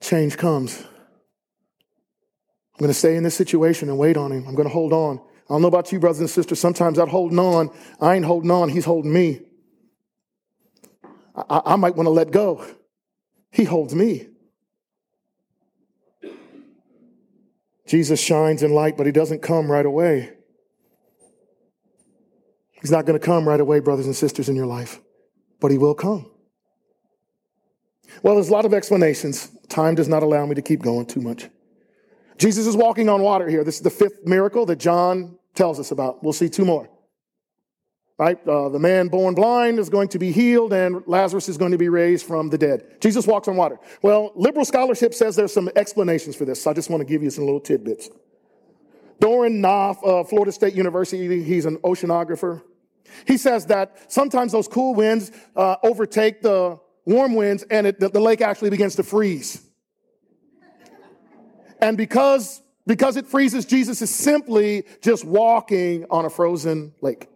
change 0.00 0.36
comes. 0.36 0.80
I'm 0.80 2.80
going 2.80 2.90
to 2.90 2.94
stay 2.94 3.16
in 3.16 3.22
this 3.22 3.34
situation 3.34 3.88
and 3.88 3.98
wait 3.98 4.16
on 4.16 4.32
him. 4.32 4.46
I'm 4.48 4.54
going 4.54 4.68
to 4.68 4.72
hold 4.72 4.92
on. 4.92 5.18
I 5.18 5.54
don't 5.54 5.62
know 5.62 5.68
about 5.68 5.92
you, 5.92 6.00
brothers 6.00 6.20
and 6.20 6.30
sisters. 6.30 6.58
Sometimes 6.58 6.98
I'm 6.98 7.08
holding 7.08 7.38
on. 7.38 7.70
I 8.00 8.14
ain't 8.14 8.24
holding 8.24 8.50
on. 8.50 8.68
He's 8.68 8.84
holding 8.84 9.12
me. 9.12 9.42
I, 11.36 11.60
I 11.66 11.76
might 11.76 11.94
want 11.94 12.06
to 12.06 12.10
let 12.10 12.30
go. 12.30 12.64
He 13.50 13.64
holds 13.64 13.94
me. 13.94 14.28
Jesus 17.86 18.18
shines 18.18 18.62
in 18.62 18.72
light, 18.72 18.96
but 18.96 19.06
he 19.06 19.12
doesn't 19.12 19.42
come 19.42 19.70
right 19.70 19.84
away. 19.84 20.34
He's 22.84 22.90
not 22.90 23.06
going 23.06 23.18
to 23.18 23.24
come 23.24 23.48
right 23.48 23.60
away, 23.60 23.80
brothers 23.80 24.04
and 24.04 24.14
sisters, 24.14 24.50
in 24.50 24.56
your 24.56 24.66
life, 24.66 25.00
but 25.58 25.70
He 25.70 25.78
will 25.78 25.94
come. 25.94 26.30
Well, 28.22 28.34
there's 28.34 28.48
a 28.48 28.52
lot 28.52 28.64
of 28.64 28.74
explanations. 28.74 29.50
Time 29.68 29.94
does 29.94 30.08
not 30.08 30.22
allow 30.22 30.46
me 30.46 30.54
to 30.54 30.62
keep 30.62 30.82
going 30.82 31.06
too 31.06 31.20
much. 31.20 31.48
Jesus 32.38 32.66
is 32.66 32.76
walking 32.76 33.08
on 33.08 33.22
water 33.22 33.48
here. 33.48 33.64
This 33.64 33.76
is 33.76 33.82
the 33.82 33.90
fifth 33.90 34.24
miracle 34.24 34.66
that 34.66 34.76
John 34.76 35.38
tells 35.54 35.78
us 35.78 35.90
about. 35.90 36.22
We'll 36.22 36.32
see 36.32 36.48
two 36.48 36.64
more. 36.64 36.88
Right? 38.16 38.38
Uh, 38.46 38.68
the 38.68 38.78
man 38.78 39.08
born 39.08 39.34
blind 39.34 39.80
is 39.80 39.88
going 39.88 40.08
to 40.08 40.20
be 40.20 40.30
healed, 40.30 40.72
and 40.72 41.02
Lazarus 41.06 41.48
is 41.48 41.58
going 41.58 41.72
to 41.72 41.78
be 41.78 41.88
raised 41.88 42.24
from 42.24 42.48
the 42.48 42.58
dead. 42.58 43.00
Jesus 43.00 43.26
walks 43.26 43.48
on 43.48 43.56
water. 43.56 43.78
Well, 44.02 44.30
liberal 44.36 44.64
scholarship 44.64 45.14
says 45.14 45.34
there's 45.34 45.52
some 45.52 45.68
explanations 45.74 46.36
for 46.36 46.44
this, 46.44 46.62
so 46.62 46.70
I 46.70 46.74
just 46.74 46.90
want 46.90 47.00
to 47.00 47.04
give 47.04 47.24
you 47.24 47.30
some 47.30 47.44
little 47.44 47.60
tidbits. 47.60 48.08
Doron 49.20 49.60
Nof, 49.60 49.96
uh, 50.06 50.24
Florida 50.24 50.52
State 50.52 50.74
University, 50.74 51.42
he's 51.42 51.66
an 51.66 51.78
oceanographer. 51.78 52.62
He 53.26 53.36
says 53.36 53.66
that 53.66 54.12
sometimes 54.12 54.52
those 54.52 54.68
cool 54.68 54.94
winds 54.94 55.32
uh, 55.56 55.76
overtake 55.82 56.40
the 56.42 56.78
warm 57.06 57.34
winds, 57.34 57.62
and 57.70 57.86
it, 57.86 58.00
the, 58.00 58.08
the 58.08 58.20
lake 58.20 58.40
actually 58.40 58.70
begins 58.70 58.96
to 58.96 59.02
freeze. 59.02 59.62
And 61.80 61.96
because, 61.96 62.62
because 62.86 63.16
it 63.16 63.26
freezes, 63.26 63.64
Jesus 63.66 64.00
is 64.00 64.10
simply 64.10 64.84
just 65.02 65.24
walking 65.24 66.06
on 66.10 66.24
a 66.24 66.30
frozen 66.30 66.94
lake. 67.00 67.28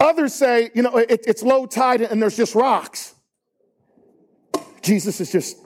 Others 0.00 0.32
say, 0.32 0.70
you 0.74 0.82
know, 0.82 0.96
it, 0.96 1.24
it's 1.26 1.42
low 1.42 1.66
tide 1.66 2.02
and 2.02 2.22
there's 2.22 2.36
just 2.36 2.54
rocks. 2.54 3.14
Jesus 4.80 5.20
is 5.20 5.32
just 5.32 5.56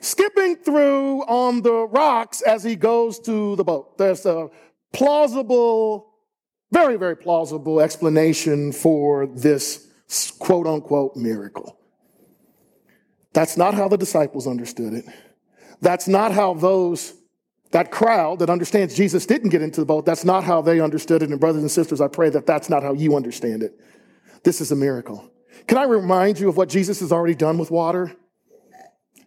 skipping 0.00 0.56
through 0.56 1.22
on 1.22 1.62
the 1.62 1.86
rocks 1.88 2.42
as 2.42 2.62
he 2.62 2.76
goes 2.76 3.18
to 3.20 3.56
the 3.56 3.64
boat. 3.64 3.98
There's 3.98 4.24
a 4.24 4.50
plausible, 4.92 6.14
very, 6.70 6.96
very 6.96 7.16
plausible 7.16 7.80
explanation 7.80 8.70
for 8.70 9.26
this 9.26 9.89
quote 10.38 10.66
unquote 10.66 11.16
miracle. 11.16 11.78
That's 13.32 13.56
not 13.56 13.74
how 13.74 13.88
the 13.88 13.96
disciples 13.96 14.46
understood 14.46 14.92
it. 14.92 15.04
That's 15.80 16.08
not 16.08 16.32
how 16.32 16.54
those, 16.54 17.14
that 17.70 17.90
crowd 17.90 18.40
that 18.40 18.50
understands 18.50 18.94
Jesus 18.94 19.24
didn't 19.24 19.50
get 19.50 19.62
into 19.62 19.80
the 19.80 19.86
boat, 19.86 20.04
that's 20.04 20.24
not 20.24 20.44
how 20.44 20.60
they 20.60 20.80
understood 20.80 21.22
it. 21.22 21.30
And 21.30 21.38
brothers 21.38 21.62
and 21.62 21.70
sisters, 21.70 22.00
I 22.00 22.08
pray 22.08 22.28
that 22.30 22.46
that's 22.46 22.68
not 22.68 22.82
how 22.82 22.92
you 22.92 23.16
understand 23.16 23.62
it. 23.62 23.78
This 24.42 24.60
is 24.60 24.72
a 24.72 24.76
miracle. 24.76 25.30
Can 25.66 25.78
I 25.78 25.84
remind 25.84 26.40
you 26.40 26.48
of 26.48 26.56
what 26.56 26.68
Jesus 26.68 27.00
has 27.00 27.12
already 27.12 27.34
done 27.34 27.58
with 27.58 27.70
water? 27.70 28.16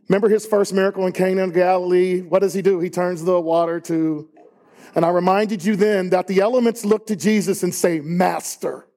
Remember 0.10 0.28
his 0.28 0.46
first 0.46 0.74
miracle 0.74 1.06
in 1.08 1.13
Cana 1.13 1.43
of 1.43 1.54
Galilee? 1.54 2.22
What 2.22 2.39
does 2.39 2.54
he 2.54 2.62
do? 2.62 2.80
He 2.80 2.89
turns 2.89 3.24
the 3.24 3.39
water 3.39 3.80
to, 3.82 4.30
and 4.96 5.06
I 5.06 5.10
reminded 5.10 5.63
you 5.63 5.76
then 5.76 6.10
that 6.10 6.28
the 6.28 6.41
elements 6.41 6.84
look 6.84 7.08
to 7.08 7.15
Jesus 7.15 7.63
and 7.63 7.74
say, 7.74 8.02
Master. 8.02 8.88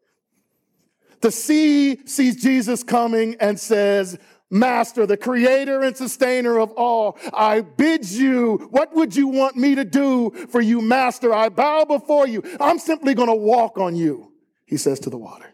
The 1.20 1.31
sea 1.31 2.07
sees 2.07 2.42
Jesus 2.42 2.83
coming 2.83 3.37
and 3.40 3.59
says, 3.59 4.18
Master, 4.48 5.07
the 5.07 5.16
creator 5.16 5.83
and 5.83 5.96
sustainer 5.96 6.59
of 6.61 6.70
all, 6.72 7.18
I 7.35 7.62
bid 7.62 8.09
you, 8.09 8.68
what 8.70 8.94
would 8.94 9.16
you 9.16 9.26
want 9.26 9.57
me 9.57 9.74
to 9.74 9.85
do 9.85 10.31
for 10.50 10.61
you, 10.61 10.81
Master? 10.81 11.35
I 11.35 11.48
bow 11.48 11.85
before 11.85 12.29
you. 12.29 12.42
I'm 12.61 12.79
simply 12.79 13.14
going 13.14 13.29
to 13.29 13.35
walk 13.35 13.79
on 13.79 13.96
you, 13.96 14.33
he 14.64 14.76
says 14.76 15.00
to 15.00 15.11
the 15.11 15.18
water, 15.18 15.52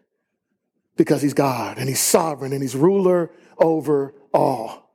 because 0.97 1.23
he's 1.23 1.33
God 1.33 1.79
and 1.79 1.89
he's 1.89 2.01
sovereign 2.01 2.53
and 2.53 2.61
he's 2.61 2.77
ruler 2.77 3.31
over 3.57 4.15
all. 4.35 4.93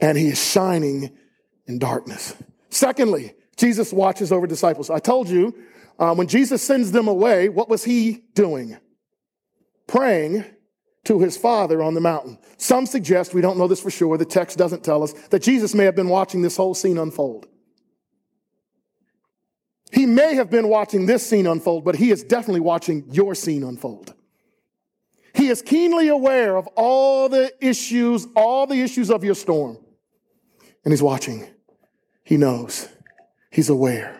And 0.00 0.16
he 0.16 0.28
is 0.28 0.42
shining 0.42 1.16
in 1.66 1.78
darkness. 1.78 2.34
Secondly, 2.70 3.34
Jesus 3.56 3.92
watches 3.92 4.32
over 4.32 4.46
disciples. 4.46 4.88
I 4.88 4.98
told 5.00 5.28
you, 5.28 5.54
uh, 5.98 6.14
when 6.14 6.26
Jesus 6.26 6.62
sends 6.62 6.92
them 6.92 7.08
away, 7.08 7.50
what 7.50 7.68
was 7.68 7.84
he 7.84 8.24
doing? 8.34 8.78
Praying 9.92 10.46
to 11.04 11.20
his 11.20 11.36
father 11.36 11.82
on 11.82 11.92
the 11.92 12.00
mountain. 12.00 12.38
Some 12.56 12.86
suggest, 12.86 13.34
we 13.34 13.42
don't 13.42 13.58
know 13.58 13.68
this 13.68 13.82
for 13.82 13.90
sure, 13.90 14.16
the 14.16 14.24
text 14.24 14.56
doesn't 14.56 14.82
tell 14.82 15.02
us, 15.02 15.12
that 15.28 15.42
Jesus 15.42 15.74
may 15.74 15.84
have 15.84 15.94
been 15.94 16.08
watching 16.08 16.40
this 16.40 16.56
whole 16.56 16.74
scene 16.74 16.96
unfold. 16.96 17.46
He 19.92 20.06
may 20.06 20.34
have 20.34 20.48
been 20.48 20.68
watching 20.68 21.04
this 21.04 21.28
scene 21.28 21.46
unfold, 21.46 21.84
but 21.84 21.96
he 21.96 22.10
is 22.10 22.24
definitely 22.24 22.60
watching 22.60 23.04
your 23.10 23.34
scene 23.34 23.62
unfold. 23.62 24.14
He 25.34 25.48
is 25.48 25.60
keenly 25.60 26.08
aware 26.08 26.56
of 26.56 26.66
all 26.68 27.28
the 27.28 27.52
issues, 27.60 28.26
all 28.34 28.66
the 28.66 28.80
issues 28.80 29.10
of 29.10 29.22
your 29.22 29.34
storm. 29.34 29.76
And 30.86 30.92
he's 30.92 31.02
watching. 31.02 31.46
He 32.24 32.38
knows. 32.38 32.88
He's 33.50 33.68
aware. 33.68 34.18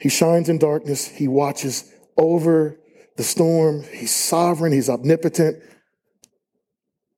He 0.00 0.08
shines 0.08 0.48
in 0.48 0.56
darkness. 0.56 1.06
He 1.06 1.28
watches 1.28 1.92
over 2.18 2.78
the 3.16 3.22
storm. 3.22 3.84
He's 3.84 4.14
sovereign. 4.14 4.72
He's 4.72 4.90
omnipotent. 4.90 5.62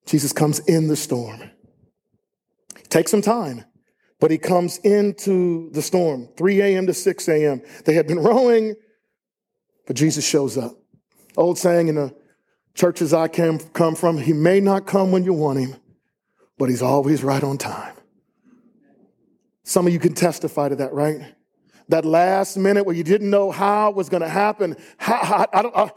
Jesus 0.06 0.32
comes 0.32 0.58
in 0.60 0.88
the 0.88 0.96
storm. 0.96 1.40
It 2.76 2.90
takes 2.90 3.10
some 3.10 3.22
time, 3.22 3.64
but 4.18 4.30
he 4.30 4.38
comes 4.38 4.78
into 4.78 5.70
the 5.70 5.82
storm, 5.82 6.28
3 6.36 6.60
a.m. 6.62 6.86
to 6.86 6.94
6 6.94 7.28
a.m. 7.28 7.62
They 7.84 7.94
had 7.94 8.06
been 8.06 8.18
rowing, 8.18 8.74
but 9.86 9.96
Jesus 9.96 10.26
shows 10.26 10.58
up. 10.58 10.76
Old 11.36 11.58
saying 11.58 11.88
in 11.88 11.94
the 11.94 12.14
churches 12.74 13.14
I 13.14 13.28
came, 13.28 13.58
come 13.58 13.94
from, 13.94 14.18
he 14.18 14.32
may 14.32 14.60
not 14.60 14.86
come 14.86 15.12
when 15.12 15.24
you 15.24 15.32
want 15.32 15.60
him, 15.60 15.76
but 16.58 16.68
he's 16.68 16.82
always 16.82 17.22
right 17.22 17.42
on 17.42 17.56
time. 17.58 17.94
Some 19.62 19.86
of 19.86 19.92
you 19.92 20.00
can 20.00 20.14
testify 20.14 20.70
to 20.70 20.76
that, 20.76 20.92
right? 20.92 21.34
That 21.90 22.04
last 22.04 22.56
minute 22.56 22.86
where 22.86 22.94
you 22.94 23.04
didn't 23.04 23.30
know 23.30 23.50
how 23.50 23.90
it 23.90 23.96
was 23.96 24.08
going 24.08 24.22
to 24.22 24.28
happen. 24.28 24.76
How, 24.98 25.24
how, 25.24 25.46
I 25.52 25.60
uh, 25.60 25.88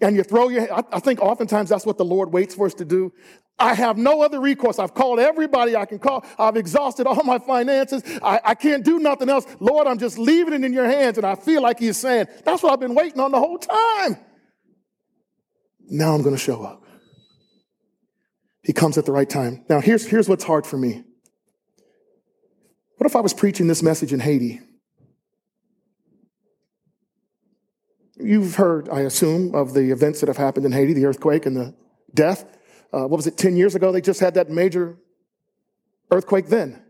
and 0.00 0.16
you 0.16 0.22
throw 0.22 0.48
your, 0.48 0.72
I, 0.72 0.82
I 0.92 1.00
think 1.00 1.20
oftentimes 1.20 1.68
that's 1.70 1.86
what 1.86 1.98
the 1.98 2.04
Lord 2.04 2.32
waits 2.32 2.54
for 2.54 2.66
us 2.66 2.74
to 2.74 2.84
do. 2.84 3.12
I 3.58 3.74
have 3.74 3.96
no 3.96 4.22
other 4.22 4.40
recourse. 4.40 4.78
I've 4.78 4.94
called 4.94 5.20
everybody 5.20 5.76
I 5.76 5.84
can 5.84 5.98
call. 5.98 6.24
I've 6.38 6.56
exhausted 6.56 7.06
all 7.06 7.22
my 7.22 7.38
finances. 7.38 8.02
I, 8.22 8.40
I 8.44 8.54
can't 8.54 8.84
do 8.84 8.98
nothing 8.98 9.28
else. 9.28 9.46
Lord, 9.60 9.86
I'm 9.86 9.98
just 9.98 10.18
leaving 10.18 10.54
it 10.54 10.64
in 10.64 10.72
your 10.72 10.86
hands. 10.86 11.18
And 11.18 11.26
I 11.26 11.34
feel 11.34 11.62
like 11.62 11.78
he's 11.78 11.96
saying, 11.96 12.26
that's 12.44 12.62
what 12.62 12.72
I've 12.72 12.80
been 12.80 12.94
waiting 12.94 13.20
on 13.20 13.30
the 13.30 13.38
whole 13.38 13.58
time. 13.58 14.16
Now 15.88 16.14
I'm 16.14 16.22
going 16.22 16.34
to 16.34 16.40
show 16.40 16.62
up. 16.62 16.82
He 18.62 18.72
comes 18.72 18.96
at 18.96 19.04
the 19.04 19.12
right 19.12 19.28
time. 19.28 19.64
Now 19.68 19.80
here's, 19.80 20.06
here's 20.06 20.28
what's 20.28 20.44
hard 20.44 20.66
for 20.66 20.78
me. 20.78 21.04
What 22.96 23.06
if 23.06 23.16
I 23.16 23.20
was 23.20 23.34
preaching 23.34 23.66
this 23.66 23.82
message 23.82 24.12
in 24.12 24.20
Haiti? 24.20 24.60
You've 28.22 28.54
heard, 28.56 28.88
I 28.88 29.00
assume, 29.00 29.54
of 29.54 29.74
the 29.74 29.90
events 29.90 30.20
that 30.20 30.28
have 30.28 30.36
happened 30.36 30.66
in 30.66 30.72
Haiti, 30.72 30.92
the 30.92 31.06
earthquake 31.06 31.46
and 31.46 31.56
the 31.56 31.74
death. 32.14 32.44
Uh, 32.92 33.00
what 33.02 33.16
was 33.16 33.26
it, 33.26 33.36
10 33.36 33.56
years 33.56 33.74
ago? 33.74 33.90
They 33.90 34.00
just 34.00 34.20
had 34.20 34.34
that 34.34 34.50
major 34.50 34.98
earthquake 36.10 36.48
then. 36.48 36.82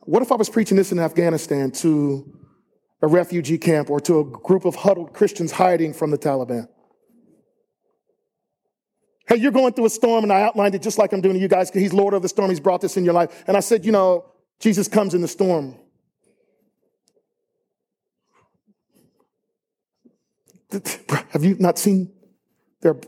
What 0.00 0.22
if 0.22 0.32
I 0.32 0.36
was 0.36 0.48
preaching 0.48 0.76
this 0.76 0.90
in 0.90 0.98
Afghanistan 0.98 1.70
to 1.72 2.34
a 3.02 3.06
refugee 3.06 3.58
camp 3.58 3.90
or 3.90 4.00
to 4.00 4.20
a 4.20 4.24
group 4.24 4.64
of 4.64 4.74
huddled 4.74 5.12
Christians 5.12 5.52
hiding 5.52 5.92
from 5.92 6.10
the 6.10 6.18
Taliban? 6.18 6.68
Hey, 9.28 9.36
you're 9.36 9.52
going 9.52 9.74
through 9.74 9.84
a 9.84 9.90
storm, 9.90 10.24
and 10.24 10.32
I 10.32 10.40
outlined 10.40 10.74
it 10.74 10.82
just 10.82 10.96
like 10.96 11.12
I'm 11.12 11.20
doing 11.20 11.34
to 11.34 11.40
you 11.40 11.48
guys. 11.48 11.70
He's 11.70 11.92
Lord 11.92 12.14
of 12.14 12.22
the 12.22 12.28
storm. 12.30 12.48
He's 12.48 12.60
brought 12.60 12.80
this 12.80 12.96
in 12.96 13.04
your 13.04 13.12
life. 13.12 13.44
And 13.46 13.56
I 13.56 13.60
said, 13.60 13.84
you 13.84 13.92
know, 13.92 14.24
Jesus 14.58 14.88
comes 14.88 15.12
in 15.12 15.20
the 15.20 15.28
storm. 15.28 15.76
Have 20.70 21.44
you 21.44 21.56
not 21.58 21.78
seen? 21.78 22.12
There 22.80 22.92
are 22.92 23.00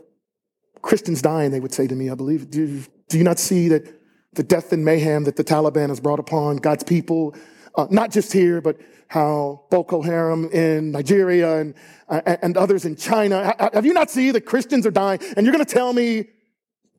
Christians 0.81 1.21
dying, 1.21 1.51
they 1.51 1.59
would 1.59 1.73
say 1.73 1.87
to 1.87 1.95
me, 1.95 2.09
I 2.09 2.15
believe. 2.15 2.49
Do, 2.49 2.83
do 3.07 3.17
you 3.17 3.23
not 3.23 3.39
see 3.39 3.67
that 3.69 4.01
the 4.33 4.43
death 4.43 4.71
and 4.71 4.83
mayhem 4.83 5.25
that 5.25 5.35
the 5.35 5.43
Taliban 5.43 5.89
has 5.89 5.99
brought 5.99 6.19
upon 6.19 6.57
God's 6.57 6.83
people, 6.83 7.35
uh, 7.75 7.87
not 7.89 8.11
just 8.11 8.33
here, 8.33 8.61
but 8.61 8.77
how 9.07 9.65
Boko 9.69 10.01
Haram 10.01 10.49
in 10.51 10.91
Nigeria 10.91 11.59
and, 11.59 11.75
uh, 12.07 12.21
and 12.41 12.55
others 12.55 12.85
in 12.85 12.95
China. 12.95 13.53
Have 13.73 13.85
you 13.85 13.93
not 13.93 14.09
seen 14.09 14.31
that 14.33 14.45
Christians 14.45 14.85
are 14.85 14.91
dying? 14.91 15.19
And 15.35 15.45
you're 15.45 15.53
going 15.53 15.65
to 15.65 15.71
tell 15.71 15.91
me 15.91 16.29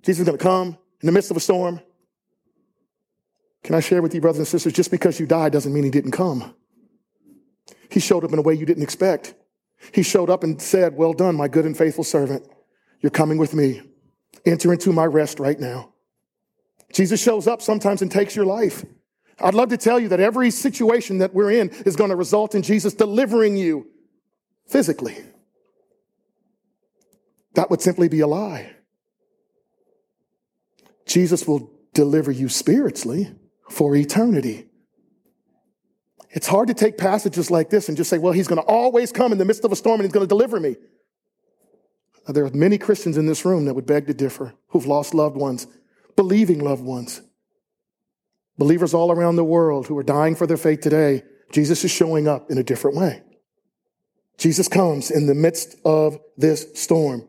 Jesus 0.02 0.20
is 0.20 0.26
going 0.26 0.36
to 0.36 0.42
come 0.42 0.76
in 1.00 1.06
the 1.06 1.12
midst 1.12 1.30
of 1.30 1.38
a 1.38 1.40
storm? 1.40 1.80
Can 3.64 3.74
I 3.74 3.80
share 3.80 4.02
with 4.02 4.14
you, 4.14 4.20
brothers 4.20 4.40
and 4.40 4.48
sisters, 4.48 4.72
just 4.72 4.90
because 4.90 5.18
you 5.18 5.26
died 5.26 5.52
doesn't 5.52 5.72
mean 5.72 5.84
he 5.84 5.90
didn't 5.90 6.10
come. 6.10 6.54
He 7.88 8.00
showed 8.00 8.24
up 8.24 8.32
in 8.32 8.38
a 8.38 8.42
way 8.42 8.54
you 8.54 8.66
didn't 8.66 8.82
expect. 8.82 9.34
He 9.92 10.02
showed 10.02 10.30
up 10.30 10.44
and 10.44 10.60
said, 10.62 10.96
Well 10.96 11.12
done, 11.12 11.36
my 11.36 11.48
good 11.48 11.64
and 11.64 11.76
faithful 11.76 12.04
servant. 12.04 12.46
You're 13.00 13.10
coming 13.10 13.38
with 13.38 13.54
me. 13.54 13.82
Enter 14.46 14.72
into 14.72 14.92
my 14.92 15.04
rest 15.04 15.40
right 15.40 15.58
now. 15.58 15.92
Jesus 16.92 17.20
shows 17.22 17.46
up 17.46 17.62
sometimes 17.62 18.02
and 18.02 18.10
takes 18.10 18.36
your 18.36 18.44
life. 18.44 18.84
I'd 19.40 19.54
love 19.54 19.70
to 19.70 19.76
tell 19.76 19.98
you 19.98 20.08
that 20.08 20.20
every 20.20 20.50
situation 20.50 21.18
that 21.18 21.34
we're 21.34 21.50
in 21.50 21.70
is 21.86 21.96
going 21.96 22.10
to 22.10 22.16
result 22.16 22.54
in 22.54 22.62
Jesus 22.62 22.94
delivering 22.94 23.56
you 23.56 23.88
physically. 24.68 25.16
That 27.54 27.70
would 27.70 27.80
simply 27.80 28.08
be 28.08 28.20
a 28.20 28.26
lie. 28.26 28.72
Jesus 31.06 31.46
will 31.46 31.70
deliver 31.92 32.30
you 32.30 32.48
spiritually 32.48 33.34
for 33.68 33.94
eternity. 33.96 34.68
It's 36.32 36.46
hard 36.46 36.68
to 36.68 36.74
take 36.74 36.96
passages 36.96 37.50
like 37.50 37.68
this 37.68 37.88
and 37.88 37.96
just 37.96 38.08
say, 38.08 38.18
well, 38.18 38.32
he's 38.32 38.48
going 38.48 38.60
to 38.60 38.66
always 38.66 39.12
come 39.12 39.32
in 39.32 39.38
the 39.38 39.44
midst 39.44 39.64
of 39.64 39.72
a 39.72 39.76
storm 39.76 40.00
and 40.00 40.04
he's 40.04 40.14
going 40.14 40.24
to 40.24 40.28
deliver 40.28 40.58
me. 40.58 40.76
Now, 42.26 42.32
there 42.32 42.44
are 42.44 42.50
many 42.50 42.78
Christians 42.78 43.18
in 43.18 43.26
this 43.26 43.44
room 43.44 43.66
that 43.66 43.74
would 43.74 43.86
beg 43.86 44.06
to 44.06 44.14
differ, 44.14 44.54
who've 44.68 44.86
lost 44.86 45.12
loved 45.12 45.36
ones, 45.36 45.66
believing 46.16 46.60
loved 46.60 46.82
ones. 46.82 47.20
Believers 48.56 48.94
all 48.94 49.12
around 49.12 49.36
the 49.36 49.44
world 49.44 49.86
who 49.86 49.98
are 49.98 50.02
dying 50.02 50.34
for 50.34 50.46
their 50.46 50.56
faith 50.56 50.80
today, 50.80 51.22
Jesus 51.50 51.84
is 51.84 51.90
showing 51.90 52.28
up 52.28 52.50
in 52.50 52.56
a 52.56 52.62
different 52.62 52.96
way. 52.96 53.22
Jesus 54.38 54.68
comes 54.68 55.10
in 55.10 55.26
the 55.26 55.34
midst 55.34 55.76
of 55.84 56.18
this 56.36 56.66
storm. 56.74 57.28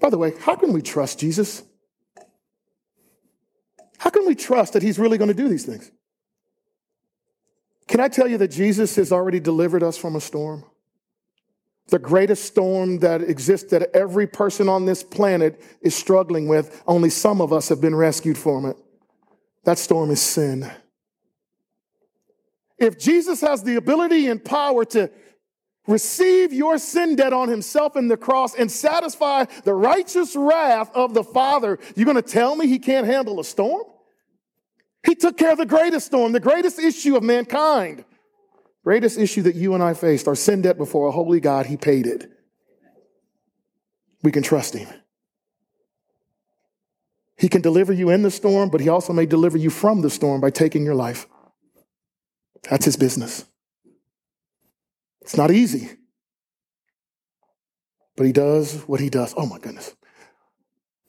By 0.00 0.10
the 0.10 0.18
way, 0.18 0.32
how 0.40 0.56
can 0.56 0.72
we 0.72 0.80
trust 0.80 1.18
Jesus? 1.18 1.62
How 3.98 4.10
can 4.10 4.26
we 4.26 4.34
trust 4.34 4.72
that 4.72 4.82
he's 4.82 4.98
really 4.98 5.18
going 5.18 5.28
to 5.28 5.34
do 5.34 5.48
these 5.48 5.66
things? 5.66 5.90
Can 7.88 8.00
I 8.00 8.08
tell 8.08 8.26
you 8.26 8.38
that 8.38 8.48
Jesus 8.48 8.96
has 8.96 9.12
already 9.12 9.40
delivered 9.40 9.82
us 9.82 9.96
from 9.96 10.16
a 10.16 10.20
storm? 10.20 10.64
the 11.88 11.98
greatest 11.98 12.44
storm 12.44 12.98
that 13.00 13.22
exists 13.22 13.70
that 13.70 13.94
every 13.94 14.26
person 14.26 14.68
on 14.68 14.86
this 14.86 15.02
planet 15.02 15.60
is 15.82 15.94
struggling 15.94 16.48
with. 16.48 16.82
Only 16.86 17.10
some 17.10 17.40
of 17.40 17.52
us 17.52 17.68
have 17.68 17.80
been 17.80 17.94
rescued 17.94 18.38
from 18.38 18.66
it. 18.66 18.76
That 19.64 19.78
storm 19.78 20.10
is 20.10 20.20
sin. 20.20 20.70
If 22.78 22.98
Jesus 22.98 23.40
has 23.42 23.62
the 23.62 23.76
ability 23.76 24.28
and 24.28 24.42
power 24.42 24.84
to 24.86 25.10
receive 25.86 26.52
your 26.52 26.78
sin 26.78 27.16
debt 27.16 27.32
on 27.32 27.48
himself 27.48 27.96
in 27.96 28.08
the 28.08 28.16
cross 28.16 28.54
and 28.54 28.70
satisfy 28.70 29.44
the 29.64 29.74
righteous 29.74 30.34
wrath 30.34 30.90
of 30.94 31.12
the 31.12 31.22
Father, 31.22 31.78
you're 31.94 32.06
going 32.06 32.16
to 32.16 32.22
tell 32.22 32.56
me 32.56 32.66
he 32.66 32.78
can't 32.78 33.06
handle 33.06 33.38
a 33.40 33.44
storm? 33.44 33.84
He 35.04 35.14
took 35.14 35.36
care 35.36 35.52
of 35.52 35.58
the 35.58 35.66
greatest 35.66 36.06
storm, 36.06 36.32
the 36.32 36.40
greatest 36.40 36.78
issue 36.78 37.16
of 37.16 37.22
mankind. 37.22 38.04
Greatest 38.84 39.18
issue 39.18 39.42
that 39.42 39.54
you 39.54 39.74
and 39.74 39.82
I 39.82 39.94
faced, 39.94 40.28
our 40.28 40.34
sin 40.34 40.62
debt 40.62 40.76
before 40.76 41.08
a 41.08 41.10
holy 41.10 41.40
God, 41.40 41.66
he 41.66 41.76
paid 41.76 42.06
it. 42.06 42.30
We 44.22 44.30
can 44.30 44.42
trust 44.42 44.74
him. 44.74 44.88
He 47.36 47.48
can 47.48 47.62
deliver 47.62 47.92
you 47.92 48.10
in 48.10 48.22
the 48.22 48.30
storm, 48.30 48.70
but 48.70 48.80
he 48.80 48.88
also 48.88 49.12
may 49.12 49.26
deliver 49.26 49.58
you 49.58 49.70
from 49.70 50.02
the 50.02 50.10
storm 50.10 50.40
by 50.40 50.50
taking 50.50 50.84
your 50.84 50.94
life. 50.94 51.26
That's 52.70 52.84
his 52.84 52.96
business. 52.96 53.44
It's 55.20 55.36
not 55.36 55.50
easy, 55.50 55.90
but 58.16 58.26
he 58.26 58.32
does 58.32 58.82
what 58.82 59.00
he 59.00 59.10
does. 59.10 59.34
Oh 59.36 59.46
my 59.46 59.58
goodness. 59.58 59.94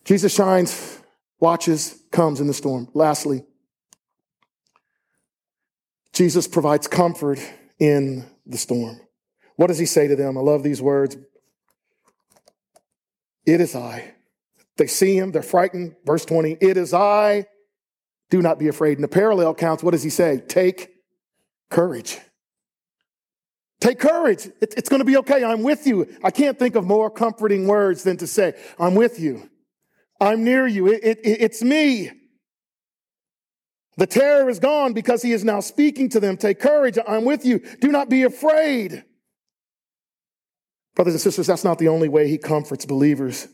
Jesus 0.06 0.34
shines, 0.34 1.00
watches, 1.40 2.02
comes 2.12 2.40
in 2.40 2.48
the 2.48 2.54
storm. 2.54 2.90
Lastly, 2.94 3.44
Jesus 6.16 6.48
provides 6.48 6.88
comfort 6.88 7.40
in 7.78 8.26
the 8.46 8.58
storm. 8.58 9.02
What 9.58 9.68
does 9.68 9.78
he 9.78 9.86
say 9.86 10.08
to 10.08 10.16
them? 10.16 10.38
I 10.38 10.42
love 10.42 10.64
these 10.64 10.82
words. 10.82 11.18
It 13.46 13.60
is 13.60 13.76
I. 13.76 14.14
They 14.78 14.88
see 14.88 15.18
him, 15.18 15.32
they're 15.32 15.44
frightened. 15.44 15.96
Verse 16.06 16.26
20, 16.26 16.58
it 16.62 16.78
is 16.78 16.94
I. 16.94 17.46
Do 18.30 18.42
not 18.42 18.60
be 18.60 18.70
afraid. 18.70 18.98
In 18.98 19.02
the 19.02 19.10
parallel 19.10 19.54
counts, 19.54 19.84
what 19.84 19.92
does 19.92 20.04
he 20.04 20.10
say? 20.10 20.42
Take 20.48 20.90
courage. 21.70 22.18
Take 23.82 24.00
courage. 24.00 24.50
It's 24.62 24.90
going 24.90 25.02
to 25.02 25.06
be 25.06 25.18
okay. 25.18 25.44
I'm 25.44 25.64
with 25.64 25.86
you. 25.86 26.08
I 26.24 26.32
can't 26.32 26.58
think 26.58 26.76
of 26.76 26.86
more 26.86 27.10
comforting 27.10 27.68
words 27.68 28.04
than 28.04 28.18
to 28.18 28.28
say, 28.28 28.54
I'm 28.80 28.96
with 28.96 29.20
you. 29.20 29.50
I'm 30.20 30.46
near 30.46 30.66
you. 30.66 30.88
It, 30.88 31.04
it, 31.04 31.20
it's 31.24 31.62
me. 31.62 32.10
The 33.98 34.08
terror 34.08 34.50
is 34.50 34.60
gone 34.60 34.94
because 34.94 35.22
he 35.22 35.32
is 35.32 35.44
now 35.44 35.62
speaking 35.62 36.10
to 36.10 36.20
them. 36.20 36.38
Take 36.38 36.60
courage. 36.60 36.98
I'm 37.08 37.24
with 37.24 37.46
you. 37.46 37.60
Do 37.80 37.90
not 37.90 38.10
be 38.10 38.24
afraid. 38.24 39.04
Brothers 40.96 41.14
and 41.14 41.22
sisters, 41.22 41.48
that's 41.48 41.64
not 41.64 41.78
the 41.78 41.88
only 41.88 42.10
way 42.10 42.28
he 42.28 42.38
comforts 42.38 42.86
believers. 42.86 43.48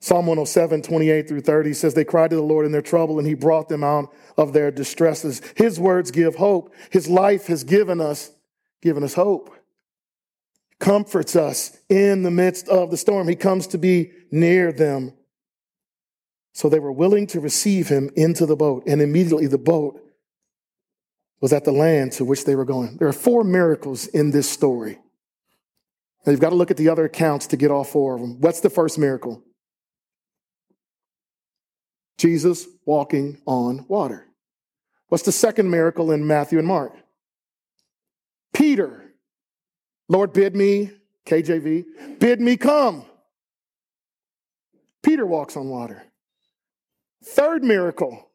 Psalm 0.00 0.26
107, 0.26 0.82
28 0.82 1.28
through 1.28 1.40
30 1.42 1.74
says, 1.74 1.94
They 1.94 2.04
cried 2.04 2.30
to 2.30 2.36
the 2.36 2.42
Lord 2.42 2.66
in 2.66 2.72
their 2.72 2.82
trouble, 2.82 3.18
and 3.18 3.28
he 3.28 3.34
brought 3.34 3.68
them 3.68 3.84
out 3.84 4.12
of 4.36 4.52
their 4.52 4.70
distresses. 4.70 5.40
His 5.56 5.78
words 5.78 6.10
give 6.10 6.34
hope. 6.34 6.74
His 6.90 7.08
life 7.08 7.46
has 7.46 7.62
given 7.62 8.00
us, 8.00 8.32
given 8.82 9.04
us 9.04 9.14
hope. 9.14 9.54
Comforts 10.80 11.36
us 11.36 11.78
in 11.88 12.24
the 12.24 12.32
midst 12.32 12.68
of 12.68 12.90
the 12.90 12.96
storm. 12.96 13.28
He 13.28 13.36
comes 13.36 13.68
to 13.68 13.78
be 13.78 14.10
near 14.32 14.72
them. 14.72 15.12
So 16.52 16.68
they 16.68 16.78
were 16.78 16.92
willing 16.92 17.26
to 17.28 17.40
receive 17.40 17.88
him 17.88 18.10
into 18.14 18.46
the 18.46 18.56
boat, 18.56 18.84
and 18.86 19.00
immediately 19.00 19.46
the 19.46 19.58
boat 19.58 20.00
was 21.40 21.52
at 21.52 21.64
the 21.64 21.72
land 21.72 22.12
to 22.12 22.24
which 22.24 22.44
they 22.44 22.54
were 22.54 22.64
going. 22.64 22.96
There 22.98 23.08
are 23.08 23.12
four 23.12 23.42
miracles 23.42 24.06
in 24.06 24.30
this 24.30 24.48
story. 24.48 24.98
Now 26.24 26.30
you've 26.30 26.40
got 26.40 26.50
to 26.50 26.56
look 26.56 26.70
at 26.70 26.76
the 26.76 26.88
other 26.88 27.04
accounts 27.04 27.48
to 27.48 27.56
get 27.56 27.70
all 27.70 27.84
four 27.84 28.14
of 28.14 28.20
them. 28.20 28.40
What's 28.40 28.60
the 28.60 28.70
first 28.70 28.98
miracle? 28.98 29.42
Jesus 32.16 32.66
walking 32.84 33.40
on 33.46 33.86
water. 33.88 34.28
What's 35.08 35.24
the 35.24 35.32
second 35.32 35.68
miracle 35.68 36.12
in 36.12 36.26
Matthew 36.26 36.58
and 36.58 36.68
Mark? 36.68 36.94
Peter, 38.52 39.12
Lord, 40.08 40.32
bid 40.32 40.54
me, 40.54 40.92
KJV, 41.26 42.20
bid 42.20 42.40
me 42.40 42.56
come. 42.56 43.04
Peter 45.02 45.26
walks 45.26 45.56
on 45.56 45.68
water. 45.68 46.04
Third 47.22 47.62
miracle. 47.62 48.30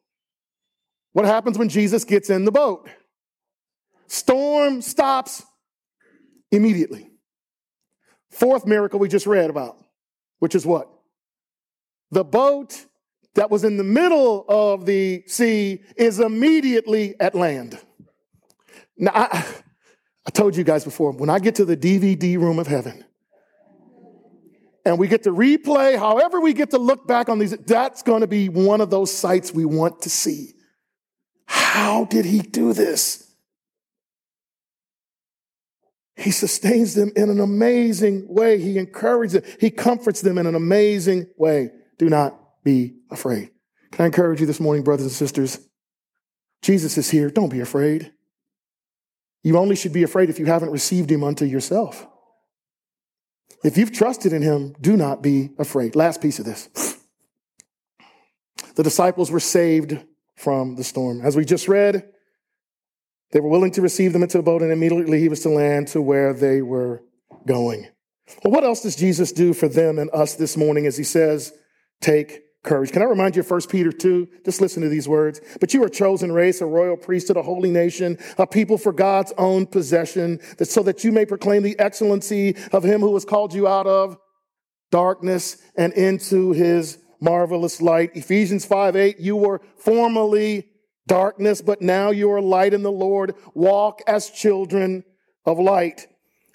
What 1.12 1.24
happens 1.24 1.58
when 1.58 1.68
Jesus 1.68 2.04
gets 2.04 2.30
in 2.30 2.44
the 2.44 2.52
boat? 2.52 2.88
Storm 4.06 4.80
stops 4.80 5.42
immediately. 6.50 7.10
Fourth 8.30 8.66
miracle 8.66 8.98
we 8.98 9.08
just 9.08 9.26
read 9.26 9.50
about, 9.50 9.76
which 10.38 10.54
is 10.54 10.64
what? 10.64 10.88
The 12.10 12.24
boat 12.24 12.86
that 13.34 13.50
was 13.50 13.64
in 13.64 13.76
the 13.76 13.84
middle 13.84 14.44
of 14.48 14.86
the 14.86 15.22
sea 15.26 15.82
is 15.96 16.20
immediately 16.20 17.14
at 17.20 17.34
land. 17.34 17.78
Now, 18.96 19.12
I, 19.14 19.46
I 20.26 20.30
told 20.30 20.56
you 20.56 20.64
guys 20.64 20.84
before, 20.84 21.12
when 21.12 21.30
I 21.30 21.38
get 21.38 21.54
to 21.56 21.64
the 21.64 21.76
DVD 21.76 22.38
room 22.38 22.58
of 22.58 22.66
heaven, 22.66 23.04
and 24.84 24.98
we 24.98 25.08
get 25.08 25.24
to 25.24 25.30
replay, 25.30 25.98
however, 25.98 26.40
we 26.40 26.52
get 26.52 26.70
to 26.70 26.78
look 26.78 27.06
back 27.06 27.28
on 27.28 27.38
these, 27.38 27.56
that's 27.58 28.02
going 28.02 28.22
to 28.22 28.26
be 28.26 28.48
one 28.48 28.80
of 28.80 28.90
those 28.90 29.12
sites 29.12 29.52
we 29.52 29.64
want 29.64 30.02
to 30.02 30.10
see. 30.10 30.54
How 31.46 32.04
did 32.04 32.24
he 32.24 32.40
do 32.40 32.72
this? 32.72 33.24
He 36.16 36.32
sustains 36.32 36.94
them 36.94 37.12
in 37.14 37.30
an 37.30 37.40
amazing 37.40 38.26
way. 38.28 38.58
He 38.58 38.76
encourages 38.76 39.34
them. 39.34 39.44
He 39.60 39.70
comforts 39.70 40.20
them 40.20 40.36
in 40.36 40.46
an 40.46 40.54
amazing 40.56 41.26
way. 41.36 41.70
Do 41.98 42.08
not 42.08 42.38
be 42.64 42.96
afraid. 43.10 43.50
Can 43.92 44.02
I 44.02 44.06
encourage 44.06 44.40
you 44.40 44.46
this 44.46 44.60
morning, 44.60 44.82
brothers 44.82 45.06
and 45.06 45.12
sisters? 45.12 45.60
Jesus 46.62 46.98
is 46.98 47.08
here. 47.08 47.30
Don't 47.30 47.50
be 47.50 47.60
afraid. 47.60 48.12
You 49.44 49.58
only 49.58 49.76
should 49.76 49.92
be 49.92 50.02
afraid 50.02 50.28
if 50.28 50.38
you 50.38 50.46
haven't 50.46 50.70
received 50.70 51.10
him 51.10 51.22
unto 51.22 51.44
yourself. 51.44 52.06
If 53.64 53.76
you've 53.76 53.92
trusted 53.92 54.32
in 54.32 54.42
him, 54.42 54.74
do 54.80 54.96
not 54.96 55.22
be 55.22 55.50
afraid. 55.58 55.96
Last 55.96 56.22
piece 56.22 56.38
of 56.38 56.44
this. 56.44 56.68
The 58.76 58.82
disciples 58.82 59.30
were 59.30 59.40
saved 59.40 59.98
from 60.36 60.76
the 60.76 60.84
storm. 60.84 61.20
As 61.22 61.36
we 61.36 61.44
just 61.44 61.66
read, 61.66 62.08
they 63.32 63.40
were 63.40 63.48
willing 63.48 63.72
to 63.72 63.82
receive 63.82 64.12
them 64.12 64.22
into 64.22 64.38
the 64.38 64.42
boat, 64.42 64.62
and 64.62 64.70
immediately 64.70 65.20
he 65.20 65.28
was 65.28 65.40
to 65.42 65.48
land 65.48 65.88
to 65.88 66.00
where 66.00 66.32
they 66.32 66.62
were 66.62 67.02
going. 67.46 67.88
Well, 68.44 68.52
what 68.52 68.64
else 68.64 68.82
does 68.82 68.94
Jesus 68.94 69.32
do 69.32 69.52
for 69.52 69.68
them 69.68 69.98
and 69.98 70.10
us 70.10 70.34
this 70.34 70.56
morning 70.56 70.86
as 70.86 70.96
he 70.96 71.04
says, 71.04 71.52
Take 72.00 72.42
courage. 72.68 72.92
Can 72.92 73.02
I 73.02 73.06
remind 73.06 73.34
you 73.34 73.40
of 73.40 73.50
1 73.50 73.62
Peter 73.70 73.90
2? 73.90 74.28
Just 74.44 74.60
listen 74.60 74.82
to 74.82 74.90
these 74.90 75.08
words. 75.08 75.40
But 75.58 75.72
you 75.72 75.82
are 75.82 75.86
a 75.86 75.90
chosen 75.90 76.30
race, 76.30 76.60
a 76.60 76.66
royal 76.66 76.96
priesthood, 76.96 77.38
a 77.38 77.42
holy 77.42 77.70
nation, 77.70 78.18
a 78.36 78.46
people 78.46 78.76
for 78.76 78.92
God's 78.92 79.32
own 79.38 79.66
possession, 79.66 80.38
that 80.58 80.66
so 80.66 80.82
that 80.82 81.02
you 81.02 81.10
may 81.10 81.24
proclaim 81.24 81.62
the 81.62 81.78
excellency 81.78 82.56
of 82.72 82.84
him 82.84 83.00
who 83.00 83.14
has 83.14 83.24
called 83.24 83.54
you 83.54 83.66
out 83.66 83.86
of 83.86 84.18
darkness 84.90 85.56
and 85.76 85.92
into 85.94 86.52
his 86.52 86.98
marvelous 87.20 87.80
light. 87.80 88.10
Ephesians 88.14 88.64
5 88.66 88.96
8, 88.96 89.18
you 89.18 89.34
were 89.34 89.62
formerly 89.78 90.68
darkness, 91.06 91.62
but 91.62 91.80
now 91.80 92.10
you 92.10 92.30
are 92.30 92.40
light 92.40 92.74
in 92.74 92.82
the 92.82 92.92
Lord. 92.92 93.34
Walk 93.54 94.02
as 94.06 94.30
children 94.30 95.04
of 95.46 95.58
light. 95.58 96.06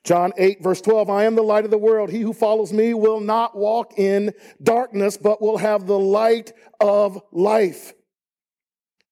John 0.03 0.33
8, 0.37 0.61
verse 0.61 0.81
12, 0.81 1.09
I 1.09 1.23
am 1.23 1.35
the 1.35 1.43
light 1.43 1.63
of 1.63 1.71
the 1.71 1.77
world. 1.77 2.09
He 2.09 2.19
who 2.21 2.33
follows 2.33 2.73
me 2.73 2.93
will 2.93 3.21
not 3.21 3.55
walk 3.55 3.97
in 3.97 4.33
darkness, 4.61 5.15
but 5.15 5.41
will 5.41 5.57
have 5.57 5.87
the 5.87 5.99
light 5.99 6.51
of 6.81 7.21
life. 7.31 7.93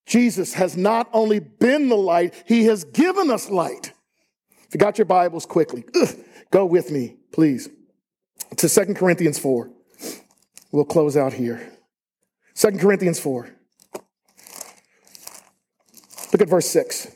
Jesus 0.05 0.53
has 0.55 0.75
not 0.75 1.09
only 1.13 1.39
been 1.39 1.87
the 1.87 1.95
light, 1.95 2.33
he 2.45 2.65
has 2.65 2.83
given 2.83 3.29
us 3.29 3.49
light. 3.49 3.93
If 4.67 4.73
you 4.73 4.79
got 4.79 4.97
your 4.97 5.05
Bibles 5.05 5.45
quickly, 5.45 5.85
ugh, 5.95 6.09
go 6.51 6.65
with 6.65 6.91
me, 6.91 7.15
please, 7.31 7.69
to 8.57 8.67
2 8.67 8.93
Corinthians 8.93 9.39
4. 9.39 9.69
We'll 10.73 10.85
close 10.85 11.15
out 11.15 11.33
here. 11.33 11.71
2 12.55 12.71
Corinthians 12.71 13.19
4. 13.19 13.49
Look 16.33 16.41
at 16.41 16.49
verse 16.49 16.67
6. 16.67 17.15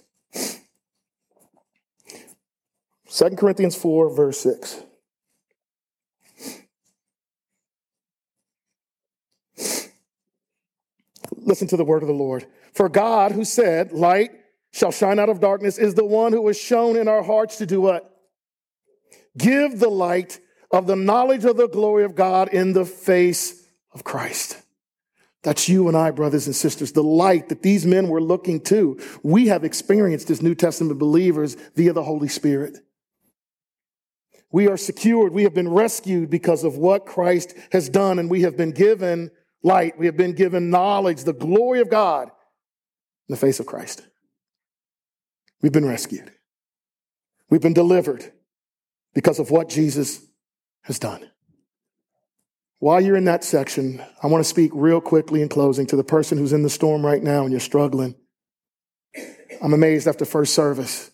2 3.16 3.30
Corinthians 3.38 3.78
4, 3.78 4.14
verse 4.14 4.38
6. 4.40 4.84
Listen 11.38 11.68
to 11.70 11.78
the 11.78 11.86
word 11.86 12.02
of 12.02 12.10
the 12.10 12.14
Lord. 12.14 12.46
For 12.74 12.90
God, 12.90 13.32
who 13.32 13.46
said, 13.46 13.94
Light 13.94 14.32
shall 14.74 14.92
shine 14.92 15.18
out 15.18 15.30
of 15.30 15.40
darkness, 15.40 15.78
is 15.78 15.94
the 15.94 16.04
one 16.04 16.34
who 16.34 16.46
has 16.48 16.60
shown 16.60 16.98
in 16.98 17.08
our 17.08 17.24
hearts 17.24 17.60
to 17.60 17.66
do 17.66 17.80
what? 17.80 18.12
Give 19.38 19.80
the 19.80 19.90
light 19.90 20.42
of 20.70 20.86
the 20.86 20.98
knowledge 20.98 21.46
of 21.46 21.56
the 21.56 21.70
glory 21.70 22.04
of 22.04 22.16
God 22.16 22.50
in 22.50 22.74
the 22.74 22.84
face 22.84 23.66
of 23.94 24.04
Christ. 24.04 24.62
That's 25.42 25.70
you 25.70 25.88
and 25.88 25.96
I, 25.96 26.12
brothers 26.12 26.48
and 26.48 26.56
sisters. 26.56 26.92
The 26.92 27.02
light 27.02 27.48
that 27.48 27.62
these 27.62 27.86
men 27.86 28.10
were 28.10 28.22
looking 28.22 28.60
to. 28.64 29.00
We 29.24 29.48
have 29.48 29.64
experienced 29.64 30.30
as 30.32 30.42
New 30.42 30.56
Testament 30.56 31.00
believers 31.00 31.56
via 31.76 31.94
the 31.94 32.04
Holy 32.04 32.28
Spirit. 32.28 32.80
We 34.56 34.70
are 34.70 34.78
secured. 34.78 35.34
We 35.34 35.44
have 35.44 35.54
been 35.54 35.68
rescued 35.68 36.30
because 36.30 36.64
of 36.64 36.78
what 36.78 37.06
Christ 37.06 37.56
has 37.74 37.90
done, 37.90 38.20
and 38.20 38.30
we 38.30 38.44
have 38.44 38.56
been 38.56 38.72
given 38.72 39.30
light. 39.64 40.00
We 40.00 40.06
have 40.06 40.16
been 40.16 40.32
given 40.32 40.70
knowledge, 40.70 41.26
the 41.26 41.34
glory 41.34 41.82
of 41.82 41.90
God 41.90 42.30
in 42.30 43.34
the 43.34 43.36
face 43.36 43.60
of 43.60 43.66
Christ. 43.66 44.02
We've 45.62 45.74
been 45.74 45.86
rescued. 45.86 46.32
We've 47.50 47.60
been 47.60 47.74
delivered 47.74 48.32
because 49.14 49.40
of 49.40 49.52
what 49.52 49.68
Jesus 49.68 50.26
has 50.84 51.00
done. 51.00 51.30
While 52.80 53.02
you're 53.02 53.18
in 53.18 53.26
that 53.26 53.44
section, 53.44 54.02
I 54.24 54.28
want 54.28 54.42
to 54.42 54.50
speak 54.50 54.72
real 54.74 55.02
quickly 55.02 55.42
in 55.42 55.50
closing 55.50 55.86
to 55.88 55.98
the 55.98 56.04
person 56.06 56.38
who's 56.38 56.54
in 56.54 56.64
the 56.64 56.70
storm 56.70 57.06
right 57.06 57.22
now 57.22 57.42
and 57.42 57.52
you're 57.52 57.60
struggling. 57.60 58.16
I'm 59.62 59.74
amazed 59.74 60.08
after 60.08 60.24
first 60.24 60.54
service. 60.54 61.12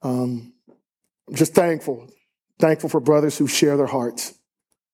Um, 0.00 0.54
I'm 1.28 1.34
just 1.34 1.52
thankful, 1.52 2.08
thankful 2.58 2.88
for 2.88 3.00
brothers 3.00 3.38
who 3.38 3.46
share 3.46 3.76
their 3.76 3.86
hearts. 3.86 4.38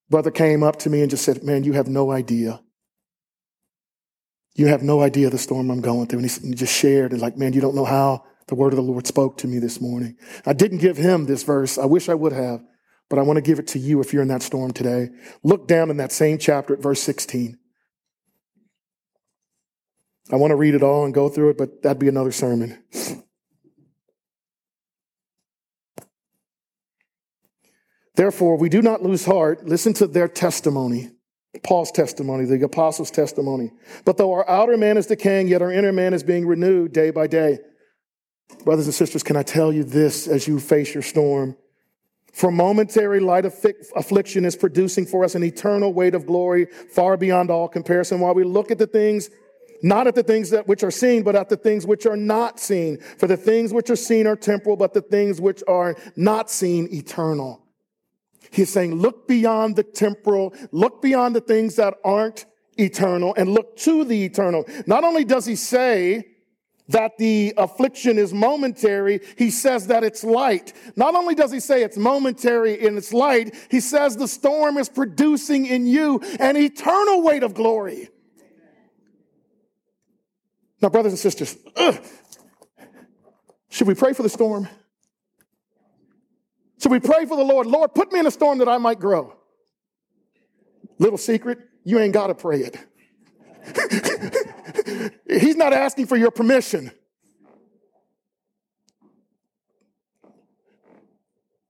Brother 0.08 0.30
came 0.30 0.62
up 0.62 0.76
to 0.80 0.90
me 0.90 1.02
and 1.02 1.10
just 1.10 1.24
said, 1.24 1.44
Man, 1.44 1.64
you 1.64 1.72
have 1.74 1.88
no 1.88 2.10
idea. 2.10 2.60
You 4.54 4.66
have 4.66 4.82
no 4.82 5.00
idea 5.00 5.30
the 5.30 5.38
storm 5.38 5.70
I'm 5.70 5.80
going 5.80 6.06
through. 6.06 6.20
And 6.20 6.30
he 6.30 6.54
just 6.54 6.74
shared 6.74 7.12
and 7.12 7.20
like, 7.20 7.36
man, 7.36 7.52
you 7.52 7.60
don't 7.60 7.74
know 7.74 7.84
how 7.84 8.24
the 8.48 8.54
word 8.54 8.72
of 8.72 8.76
the 8.76 8.82
Lord 8.82 9.06
spoke 9.06 9.38
to 9.38 9.48
me 9.48 9.58
this 9.58 9.80
morning. 9.80 10.16
I 10.44 10.52
didn't 10.52 10.78
give 10.78 10.96
him 10.96 11.26
this 11.26 11.44
verse. 11.44 11.78
I 11.78 11.86
wish 11.86 12.08
I 12.08 12.14
would 12.14 12.32
have, 12.32 12.62
but 13.08 13.18
I 13.18 13.22
want 13.22 13.36
to 13.36 13.42
give 13.42 13.58
it 13.58 13.68
to 13.68 13.78
you 13.78 14.00
if 14.00 14.12
you're 14.12 14.22
in 14.22 14.28
that 14.28 14.42
storm 14.42 14.72
today. 14.72 15.10
Look 15.42 15.68
down 15.68 15.90
in 15.90 15.98
that 15.98 16.12
same 16.12 16.38
chapter 16.38 16.74
at 16.74 16.82
verse 16.82 17.02
16. 17.02 17.56
I 20.32 20.36
want 20.36 20.50
to 20.50 20.56
read 20.56 20.74
it 20.74 20.82
all 20.82 21.04
and 21.04 21.14
go 21.14 21.28
through 21.28 21.50
it, 21.50 21.58
but 21.58 21.82
that'd 21.82 21.98
be 21.98 22.08
another 22.08 22.32
sermon. 22.32 22.82
Therefore, 28.20 28.58
we 28.58 28.68
do 28.68 28.82
not 28.82 29.02
lose 29.02 29.24
heart. 29.24 29.66
Listen 29.66 29.94
to 29.94 30.06
their 30.06 30.28
testimony. 30.28 31.08
Paul's 31.62 31.90
testimony, 31.90 32.44
the 32.44 32.62
apostles' 32.62 33.10
testimony. 33.10 33.70
But 34.04 34.18
though 34.18 34.34
our 34.34 34.46
outer 34.46 34.76
man 34.76 34.98
is 34.98 35.06
decaying, 35.06 35.48
yet 35.48 35.62
our 35.62 35.72
inner 35.72 35.90
man 35.90 36.12
is 36.12 36.22
being 36.22 36.46
renewed 36.46 36.92
day 36.92 37.12
by 37.12 37.28
day. 37.28 37.60
Brothers 38.62 38.84
and 38.84 38.94
sisters, 38.94 39.22
can 39.22 39.36
I 39.36 39.42
tell 39.42 39.72
you 39.72 39.84
this 39.84 40.28
as 40.28 40.46
you 40.46 40.60
face 40.60 40.92
your 40.92 41.02
storm? 41.02 41.56
For 42.34 42.50
momentary 42.50 43.20
light 43.20 43.46
affliction 43.46 44.44
is 44.44 44.54
producing 44.54 45.06
for 45.06 45.24
us 45.24 45.34
an 45.34 45.42
eternal 45.42 45.94
weight 45.94 46.14
of 46.14 46.26
glory 46.26 46.66
far 46.92 47.16
beyond 47.16 47.50
all 47.50 47.68
comparison 47.68 48.20
while 48.20 48.34
we 48.34 48.44
look 48.44 48.70
at 48.70 48.76
the 48.76 48.86
things, 48.86 49.30
not 49.82 50.06
at 50.06 50.14
the 50.14 50.22
things 50.22 50.50
that 50.50 50.68
which 50.68 50.84
are 50.84 50.90
seen, 50.90 51.22
but 51.22 51.36
at 51.36 51.48
the 51.48 51.56
things 51.56 51.86
which 51.86 52.04
are 52.04 52.18
not 52.18 52.60
seen. 52.60 52.98
For 53.16 53.26
the 53.26 53.38
things 53.38 53.72
which 53.72 53.88
are 53.88 53.96
seen 53.96 54.26
are 54.26 54.36
temporal, 54.36 54.76
but 54.76 54.92
the 54.92 55.00
things 55.00 55.40
which 55.40 55.62
are 55.66 55.96
not 56.16 56.50
seen 56.50 56.86
eternal. 56.92 57.62
He's 58.50 58.72
saying, 58.72 58.96
look 58.96 59.28
beyond 59.28 59.76
the 59.76 59.82
temporal, 59.82 60.54
look 60.72 61.00
beyond 61.00 61.36
the 61.36 61.40
things 61.40 61.76
that 61.76 61.94
aren't 62.04 62.46
eternal, 62.78 63.34
and 63.36 63.50
look 63.50 63.76
to 63.78 64.04
the 64.04 64.24
eternal. 64.24 64.64
Not 64.86 65.04
only 65.04 65.24
does 65.24 65.46
he 65.46 65.56
say 65.56 66.24
that 66.88 67.16
the 67.18 67.54
affliction 67.56 68.18
is 68.18 68.34
momentary, 68.34 69.20
he 69.36 69.50
says 69.50 69.86
that 69.86 70.02
it's 70.02 70.24
light. 70.24 70.72
Not 70.96 71.14
only 71.14 71.36
does 71.36 71.52
he 71.52 71.60
say 71.60 71.84
it's 71.84 71.96
momentary 71.96 72.84
and 72.84 72.98
it's 72.98 73.12
light, 73.12 73.54
he 73.70 73.78
says 73.78 74.16
the 74.16 74.26
storm 74.26 74.76
is 74.76 74.88
producing 74.88 75.66
in 75.66 75.86
you 75.86 76.20
an 76.40 76.56
eternal 76.56 77.22
weight 77.22 77.44
of 77.44 77.54
glory. 77.54 78.08
Now, 80.82 80.88
brothers 80.88 81.12
and 81.12 81.18
sisters, 81.18 81.56
ugh, 81.76 82.02
should 83.68 83.86
we 83.86 83.94
pray 83.94 84.12
for 84.12 84.22
the 84.22 84.28
storm? 84.28 84.66
So 86.80 86.88
we 86.88 86.98
pray 86.98 87.26
for 87.26 87.36
the 87.36 87.44
Lord, 87.44 87.66
Lord, 87.66 87.94
put 87.94 88.10
me 88.10 88.20
in 88.20 88.26
a 88.26 88.30
storm 88.30 88.58
that 88.58 88.68
I 88.68 88.78
might 88.78 88.98
grow. 88.98 89.34
Little 90.98 91.18
secret, 91.18 91.58
you 91.84 91.98
ain't 91.98 92.14
got 92.14 92.28
to 92.28 92.34
pray 92.34 92.60
it. 92.60 92.78
He's 95.40 95.56
not 95.56 95.74
asking 95.74 96.06
for 96.06 96.16
your 96.16 96.30
permission. 96.30 96.90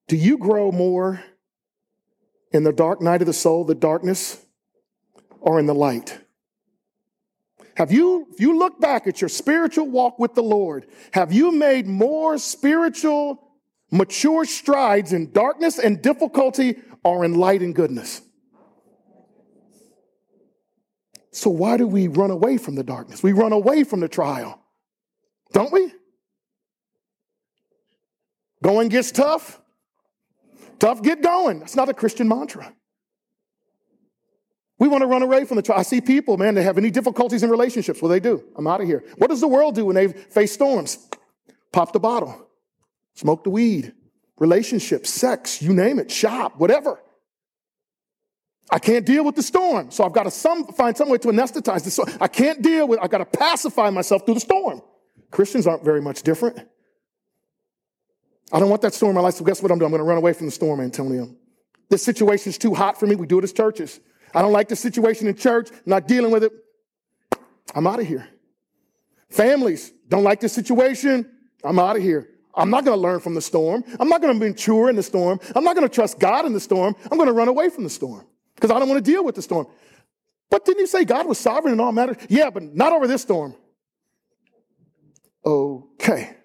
Do 0.07 0.17
you 0.17 0.39
grow 0.39 0.71
more 0.71 1.25
in 2.53 2.63
the 2.63 2.73
dark 2.73 3.01
night 3.01 3.21
of 3.21 3.27
the 3.27 3.33
soul, 3.33 3.65
the 3.65 3.75
darkness, 3.75 4.45
or 5.41 5.59
in 5.59 5.67
the 5.67 5.75
light? 5.75 6.21
Have 7.75 7.91
you, 7.91 8.29
if 8.33 8.41
you 8.41 8.57
look 8.57 8.81
back 8.81 9.09
at 9.09 9.21
your 9.21 9.29
spiritual 9.29 9.89
walk 9.89 10.21
with 10.21 10.35
the 10.35 10.43
Lord, 10.43 10.87
have 11.13 11.33
you 11.33 11.51
made 11.51 11.89
more 11.89 12.39
spiritual 12.39 13.50
Mature 13.91 14.45
strides 14.45 15.13
in 15.13 15.33
darkness 15.33 15.79
and 15.79 16.01
difficulty 16.01 16.77
are 17.05 17.25
in 17.25 17.35
light 17.35 17.61
and 17.61 17.75
goodness. 17.75 18.23
So, 21.33 21.51
why 21.51 21.77
do 21.77 21.87
we 21.87 22.09
run 22.09 22.31
away 22.31 22.57
from 22.57 22.75
the 22.75 22.83
darkness? 22.83 23.23
We 23.23 23.33
run 23.33 23.53
away 23.53 23.85
from 23.85 24.01
the 24.01 24.09
trial, 24.09 24.61
don't 25.53 25.73
we? 25.73 25.93
Going 28.63 28.89
gets 28.89 29.11
tough. 29.11 29.61
Tough 30.79 31.03
get 31.03 31.23
going. 31.23 31.61
That's 31.61 31.77
not 31.77 31.89
a 31.89 31.95
Christian 31.95 32.27
mantra. 32.27 32.75
We 34.79 34.89
want 34.89 35.03
to 35.03 35.07
run 35.07 35.23
away 35.23 35.45
from 35.45 35.57
the 35.57 35.63
trial. 35.63 35.79
I 35.79 35.83
see 35.83 36.01
people, 36.01 36.39
man, 36.39 36.55
they 36.55 36.63
have 36.63 36.79
any 36.79 36.91
difficulties 36.91 37.43
in 37.43 37.51
relationships. 37.51 38.01
Well, 38.01 38.09
they 38.09 38.19
do. 38.19 38.43
I'm 38.57 38.67
out 38.67 38.81
of 38.81 38.87
here. 38.87 39.05
What 39.19 39.29
does 39.29 39.41
the 39.41 39.49
world 39.49 39.75
do 39.75 39.85
when 39.85 39.95
they 39.95 40.09
face 40.09 40.53
storms? 40.53 41.07
Pop 41.71 41.93
the 41.93 42.01
bottle. 42.01 42.50
Smoke 43.15 43.45
the 43.45 43.51
weed, 43.51 43.93
relationships, 44.39 45.11
sex, 45.11 45.61
you 45.61 45.73
name 45.73 45.99
it, 45.99 46.11
shop, 46.11 46.59
whatever. 46.59 47.01
I 48.71 48.79
can't 48.79 49.05
deal 49.05 49.25
with 49.25 49.35
the 49.35 49.43
storm, 49.43 49.91
so 49.91 50.05
I've 50.05 50.13
got 50.13 50.25
to 50.25 50.31
some, 50.31 50.67
find 50.69 50.97
some 50.97 51.09
way 51.09 51.19
to 51.19 51.29
anesthetize 51.29 51.83
the 51.83 51.91
storm. 51.91 52.09
I 52.21 52.29
can't 52.29 52.63
deal 52.63 52.87
with, 52.87 53.01
I've 53.03 53.11
got 53.11 53.19
to 53.19 53.25
pacify 53.25 53.91
myself 53.91 54.25
through 54.25 54.35
the 54.35 54.41
storm. 54.41 54.81
Christians 55.31 55.67
aren't 55.67 55.85
very 55.85 56.01
much 56.01 56.23
different. 56.23 56.59
I 58.53 58.59
don't 58.59 58.71
want 58.71 58.83
that 58.83 58.95
storm 58.95 59.11
in 59.11 59.17
my 59.17 59.23
life, 59.23 59.35
so 59.35 59.45
guess 59.45 59.63
what 59.63 59.71
I'm 59.71 59.79
doing? 59.79 59.87
I'm 59.87 59.93
going 59.93 60.01
to 60.01 60.09
run 60.09 60.19
away 60.19 60.33
from 60.33 60.47
the 60.47 60.53
storm, 60.53 60.81
Antonio. 60.81 61.35
This 61.89 62.05
situation 62.05 62.51
is 62.51 62.59
too 62.59 62.75
hot 62.75 62.99
for 62.99 63.07
me. 63.07 63.17
We 63.17 63.27
do 63.27 63.39
it 63.39 63.45
as 63.45 63.53
churches. 63.53 64.01
I 64.35 64.43
don't 64.43 64.53
like 64.53 64.69
the 64.69 64.77
situation 64.77 65.27
in 65.27 65.37
church. 65.37 65.71
I'm 65.71 65.79
not 65.87 66.07
dealing 66.07 66.31
with 66.31 66.45
it. 66.45 66.53
I'm 67.75 67.87
out 67.87 68.01
of 68.01 68.07
here. 68.07 68.29
Families 69.29 69.93
don't 70.09 70.25
like 70.25 70.41
this 70.41 70.53
situation. 70.53 71.29
I'm 71.63 71.79
out 71.79 71.97
of 71.97 72.03
here. 72.03 72.29
I'm 72.61 72.71
not 72.71 72.85
going 72.85 72.97
to 72.97 73.01
learn 73.01 73.21
from 73.21 73.35
the 73.35 73.41
storm. 73.41 73.83
I'm 73.99 74.09
not 74.09 74.21
going 74.21 74.39
to 74.39 74.49
mature 74.49 74.91
in 74.91 74.97
the 74.97 75.03
storm. 75.03 75.41
I'm 75.57 75.65
not 75.65 75.75
going 75.75 75.89
to 75.89 75.95
trust 75.95 76.19
God 76.19 76.45
in 76.45 76.53
the 76.53 76.61
storm. 76.61 76.95
I'm 77.11 77.17
going 77.17 77.27
to 77.27 77.33
run 77.33 77.49
away 77.49 77.71
from 77.71 77.85
the 77.85 77.91
storm 77.91 78.27
because 78.55 78.71
I 78.71 78.79
don't 78.79 78.89
want 78.89 79.03
to 79.03 79.11
deal 79.11 79.25
with 79.25 79.35
the 79.35 79.43
storm. 79.43 79.67
But 80.51 80.65
didn't 80.65 80.81
you 80.81 80.87
say 80.87 81.05
God 81.05 81.27
was 81.27 81.39
sovereign 81.39 81.73
in 81.73 81.81
all 81.81 81.93
matters? 81.93 82.17
Yeah, 82.29 82.51
but 82.51 82.63
not 82.63 82.93
over 82.93 83.07
this 83.07 83.23
storm. 83.23 83.55
Okay. 85.45 86.37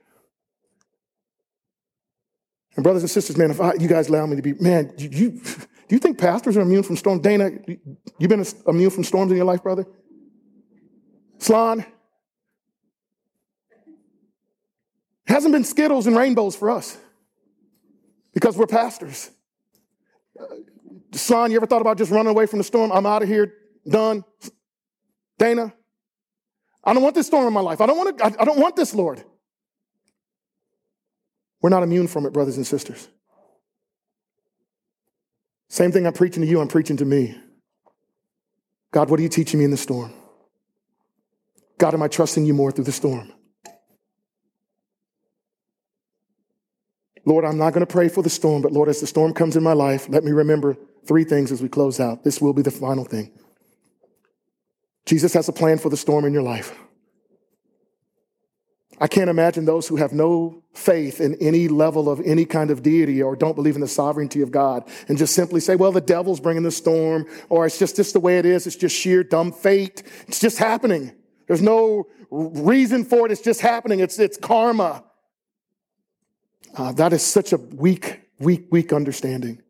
And 2.76 2.84
brothers 2.84 3.04
and 3.04 3.10
sisters, 3.10 3.38
man, 3.38 3.52
if 3.52 3.60
I, 3.60 3.74
you 3.74 3.88
guys 3.88 4.10
allow 4.10 4.26
me 4.26 4.36
to 4.36 4.42
be, 4.42 4.54
man, 4.54 4.94
you, 4.98 5.10
you, 5.12 5.30
do 5.32 5.96
you 5.96 6.00
think 6.00 6.18
pastors 6.18 6.56
are 6.56 6.62
immune 6.62 6.84
from 6.84 6.96
storms? 6.96 7.22
Dana, 7.22 7.52
you 8.20 8.28
been 8.28 8.46
immune 8.68 8.90
from 8.90 9.04
storms 9.04 9.32
in 9.32 9.38
your 9.38 9.46
life, 9.46 9.64
brother? 9.64 9.86
Slon, 11.40 11.86
hasn't 15.36 15.52
been 15.52 15.66
Skittles 15.66 16.08
and 16.08 16.16
rainbows 16.16 16.56
for 16.56 16.72
us 16.72 16.98
because 18.34 18.56
we're 18.56 18.68
pastors. 18.68 19.30
Son, 21.12 21.52
you 21.52 21.58
ever 21.58 21.66
thought 21.66 21.82
about 21.82 21.98
just 21.98 22.10
running 22.10 22.30
away 22.30 22.46
from 22.46 22.58
the 22.58 22.64
storm? 22.64 22.90
I'm 22.90 23.06
out 23.06 23.22
of 23.22 23.28
here, 23.28 23.54
done. 23.86 24.24
Dana, 25.38 25.74
I 26.82 26.94
don't 26.94 27.04
want 27.04 27.16
this 27.16 27.28
storm 27.28 27.48
in 27.48 27.52
my 27.52 27.60
life. 27.60 27.82
I 27.82 27.86
don't 27.86 27.98
want 27.98 28.18
to, 28.18 28.26
I 28.42 28.46
don't 28.46 28.60
want 28.60 28.78
this, 28.78 28.96
Lord. 28.96 29.26
We're 31.62 31.70
not 31.70 31.84
immune 31.84 32.08
from 32.08 32.26
it, 32.26 32.32
brothers 32.32 32.56
and 32.56 32.66
sisters. 32.66 33.10
Same 35.68 35.92
thing 35.92 36.08
I'm 36.08 36.14
preaching 36.14 36.44
to 36.44 36.48
you, 36.48 36.62
I'm 36.62 36.70
preaching 36.70 36.96
to 36.96 37.06
me. 37.06 37.38
God, 38.92 39.10
what 39.10 39.20
are 39.20 39.24
you 39.24 39.30
teaching 39.30 39.60
me 39.60 39.66
in 39.66 39.72
the 39.72 39.78
storm? 39.78 40.14
God, 41.78 41.94
am 41.94 42.02
I 42.02 42.08
trusting 42.08 42.46
you 42.46 42.54
more 42.54 42.72
through 42.72 42.86
the 42.86 42.94
storm? 42.94 43.34
Lord, 47.26 47.44
I'm 47.44 47.58
not 47.58 47.74
going 47.74 47.86
to 47.86 47.92
pray 47.92 48.08
for 48.08 48.22
the 48.22 48.30
storm, 48.30 48.62
but 48.62 48.72
Lord, 48.72 48.88
as 48.88 49.02
the 49.02 49.08
storm 49.08 49.34
comes 49.34 49.56
in 49.56 49.64
my 49.64 49.74
life, 49.74 50.08
let 50.10 50.24
me 50.24 50.32
remember 50.32 50.78
three 51.06 51.24
things 51.24 51.52
as 51.52 51.62
we 51.62 51.70
close 51.70 52.00
out. 52.00 52.24
This 52.24 52.40
will 52.40 52.54
be 52.54 52.62
the 52.62 52.72
final 52.72 53.04
thing. 53.04 53.32
Jesus 55.06 55.34
has 55.34 55.50
a 55.50 55.54
plan 55.54 55.78
for 55.78 55.90
the 55.90 55.98
storm 55.98 56.26
in 56.26 56.34
your 56.34 56.44
life. 56.44 56.74
I 59.00 59.08
can't 59.08 59.30
imagine 59.30 59.66
those 59.66 59.88
who 59.88 59.98
have 59.98 60.14
no 60.14 60.64
faith 60.74 61.20
in 61.20 61.36
any 61.36 61.68
level 61.68 62.10
of 62.10 62.22
any 62.22 62.46
kind 62.46 62.72
of 62.72 62.82
deity 62.82 63.22
or 63.22 63.36
don't 63.36 63.56
believe 63.56 63.76
in 63.76 63.82
the 63.82 63.88
sovereignty 63.88 64.42
of 64.42 64.52
God 64.52 64.88
and 65.08 65.18
just 65.18 65.34
simply 65.34 65.60
say, 65.60 65.76
well, 65.76 65.92
the 65.92 66.02
devil's 66.02 66.40
bringing 66.40 66.64
the 66.64 66.72
storm 66.72 67.26
or 67.50 67.66
it's 67.66 67.78
just, 67.78 67.98
just 67.98 68.14
the 68.14 68.20
way 68.20 68.40
it 68.40 68.46
is. 68.46 68.66
It's 68.68 68.76
just 68.76 68.96
sheer 68.96 69.24
dumb 69.24 69.52
fate. 69.52 70.04
It's 70.28 70.40
just 70.40 70.58
happening. 70.58 71.14
There's 71.48 71.62
no 71.62 72.08
reason 72.32 73.04
for 73.04 73.26
it. 73.26 73.32
It's 73.32 73.42
just 73.42 73.62
happening. 73.62 74.00
It's, 74.00 74.18
it's 74.18 74.38
karma. 74.38 75.04
Uh, 76.76 76.92
that 76.92 77.14
is 77.14 77.26
such 77.26 77.54
a 77.54 77.58
weak 77.58 78.26
weak, 78.40 78.68
weak 78.72 78.94
understanding. 78.94 79.62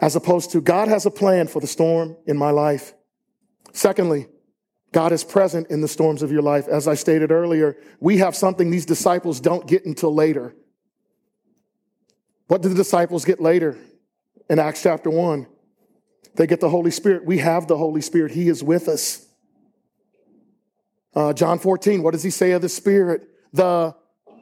As 0.00 0.16
opposed 0.16 0.52
to 0.52 0.60
God 0.60 0.88
has 0.88 1.06
a 1.06 1.10
plan 1.10 1.48
for 1.48 1.60
the 1.60 1.66
storm 1.66 2.16
in 2.26 2.36
my 2.36 2.50
life. 2.50 2.94
Secondly, 3.72 4.26
God 4.92 5.12
is 5.12 5.24
present 5.24 5.68
in 5.70 5.80
the 5.80 5.88
storms 5.88 6.22
of 6.22 6.32
your 6.32 6.42
life. 6.42 6.66
As 6.68 6.88
I 6.88 6.94
stated 6.94 7.30
earlier, 7.30 7.76
we 8.00 8.18
have 8.18 8.34
something 8.34 8.70
these 8.70 8.86
disciples 8.86 9.40
don't 9.40 9.66
get 9.66 9.84
until 9.84 10.14
later. 10.14 10.54
What 12.46 12.62
do 12.62 12.68
the 12.68 12.74
disciples 12.74 13.24
get 13.24 13.40
later 13.40 13.76
in 14.48 14.58
Acts 14.58 14.82
chapter 14.82 15.10
1? 15.10 15.46
They 16.36 16.46
get 16.46 16.60
the 16.60 16.70
Holy 16.70 16.90
Spirit. 16.90 17.26
We 17.26 17.38
have 17.38 17.66
the 17.66 17.76
Holy 17.76 18.00
Spirit. 18.00 18.32
He 18.32 18.48
is 18.48 18.62
with 18.62 18.88
us. 18.88 19.26
Uh, 21.14 21.32
John 21.32 21.58
14, 21.58 22.02
what 22.02 22.12
does 22.12 22.22
he 22.22 22.30
say 22.30 22.52
of 22.52 22.62
the 22.62 22.68
Spirit? 22.68 23.28
The 23.52 23.94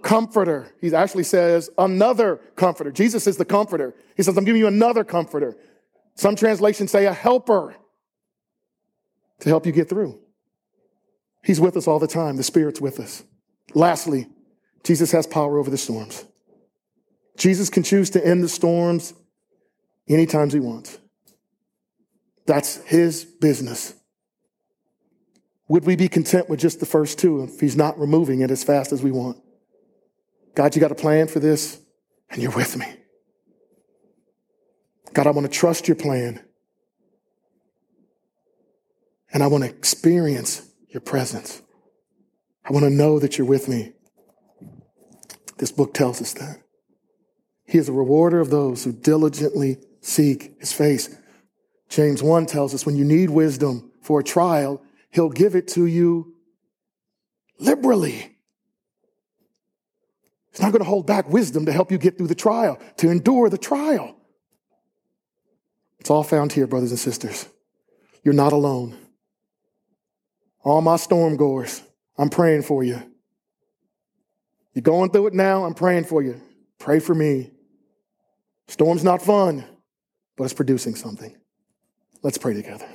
comforter. 0.02 0.72
He 0.80 0.94
actually 0.94 1.24
says 1.24 1.70
another 1.78 2.36
comforter. 2.56 2.90
Jesus 2.90 3.26
is 3.26 3.36
the 3.36 3.44
comforter. 3.44 3.94
He 4.16 4.22
says, 4.22 4.36
I'm 4.36 4.44
giving 4.44 4.60
you 4.60 4.66
another 4.66 5.04
comforter. 5.04 5.56
Some 6.14 6.36
translations 6.36 6.90
say 6.90 7.06
a 7.06 7.12
helper 7.12 7.76
to 9.40 9.48
help 9.48 9.66
you 9.66 9.72
get 9.72 9.88
through. 9.88 10.18
He's 11.44 11.60
with 11.60 11.76
us 11.76 11.86
all 11.86 11.98
the 11.98 12.06
time. 12.06 12.36
The 12.36 12.42
Spirit's 12.42 12.80
with 12.80 12.98
us. 12.98 13.22
Lastly, 13.74 14.28
Jesus 14.82 15.12
has 15.12 15.26
power 15.26 15.58
over 15.58 15.70
the 15.70 15.78
storms. 15.78 16.24
Jesus 17.36 17.68
can 17.68 17.82
choose 17.82 18.10
to 18.10 18.26
end 18.26 18.42
the 18.42 18.48
storms 18.48 19.14
anytime 20.08 20.50
he 20.50 20.60
wants. 20.60 20.98
That's 22.46 22.76
his 22.84 23.24
business. 23.24 23.94
Would 25.68 25.84
we 25.84 25.96
be 25.96 26.08
content 26.08 26.48
with 26.48 26.60
just 26.60 26.80
the 26.80 26.86
first 26.86 27.18
two 27.18 27.42
if 27.42 27.60
he's 27.60 27.76
not 27.76 27.98
removing 27.98 28.40
it 28.40 28.50
as 28.50 28.62
fast 28.62 28.92
as 28.92 29.02
we 29.02 29.10
want? 29.10 29.38
God, 30.56 30.74
you 30.74 30.80
got 30.80 30.90
a 30.90 30.96
plan 30.96 31.28
for 31.28 31.38
this, 31.38 31.78
and 32.30 32.42
you're 32.42 32.50
with 32.50 32.78
me. 32.78 32.86
God, 35.12 35.26
I 35.26 35.30
want 35.30 35.46
to 35.46 35.52
trust 35.52 35.86
your 35.86 35.96
plan. 35.96 36.42
And 39.32 39.42
I 39.42 39.48
want 39.48 39.64
to 39.64 39.70
experience 39.70 40.66
your 40.88 41.02
presence. 41.02 41.60
I 42.64 42.72
want 42.72 42.84
to 42.84 42.90
know 42.90 43.18
that 43.18 43.36
you're 43.36 43.46
with 43.46 43.68
me. 43.68 43.92
This 45.58 45.70
book 45.70 45.92
tells 45.92 46.22
us 46.22 46.32
that. 46.34 46.62
He 47.66 47.76
is 47.76 47.90
a 47.90 47.92
rewarder 47.92 48.40
of 48.40 48.48
those 48.48 48.84
who 48.84 48.92
diligently 48.92 49.76
seek 50.00 50.58
his 50.58 50.72
face. 50.72 51.14
James 51.90 52.22
1 52.22 52.46
tells 52.46 52.74
us 52.74 52.86
when 52.86 52.96
you 52.96 53.04
need 53.04 53.28
wisdom 53.28 53.92
for 54.00 54.20
a 54.20 54.24
trial, 54.24 54.82
he'll 55.10 55.28
give 55.28 55.54
it 55.54 55.68
to 55.68 55.84
you 55.84 56.34
liberally. 57.58 58.35
He's 60.56 60.62
not 60.62 60.72
going 60.72 60.82
to 60.82 60.88
hold 60.88 61.06
back 61.06 61.28
wisdom 61.28 61.66
to 61.66 61.72
help 61.72 61.92
you 61.92 61.98
get 61.98 62.16
through 62.16 62.28
the 62.28 62.34
trial, 62.34 62.78
to 62.96 63.10
endure 63.10 63.50
the 63.50 63.58
trial. 63.58 64.16
It's 65.98 66.08
all 66.08 66.22
found 66.22 66.50
here, 66.50 66.66
brothers 66.66 66.92
and 66.92 66.98
sisters. 66.98 67.46
You're 68.24 68.32
not 68.32 68.54
alone. 68.54 68.96
All 70.64 70.80
my 70.80 70.96
storm 70.96 71.36
goers, 71.36 71.82
I'm 72.16 72.30
praying 72.30 72.62
for 72.62 72.82
you. 72.82 73.02
You're 74.72 74.80
going 74.80 75.10
through 75.10 75.26
it 75.26 75.34
now, 75.34 75.66
I'm 75.66 75.74
praying 75.74 76.04
for 76.04 76.22
you. 76.22 76.40
Pray 76.78 77.00
for 77.00 77.14
me. 77.14 77.50
Storm's 78.68 79.04
not 79.04 79.20
fun, 79.20 79.62
but 80.38 80.44
it's 80.44 80.54
producing 80.54 80.94
something. 80.94 81.36
Let's 82.22 82.38
pray 82.38 82.54
together. 82.54 82.88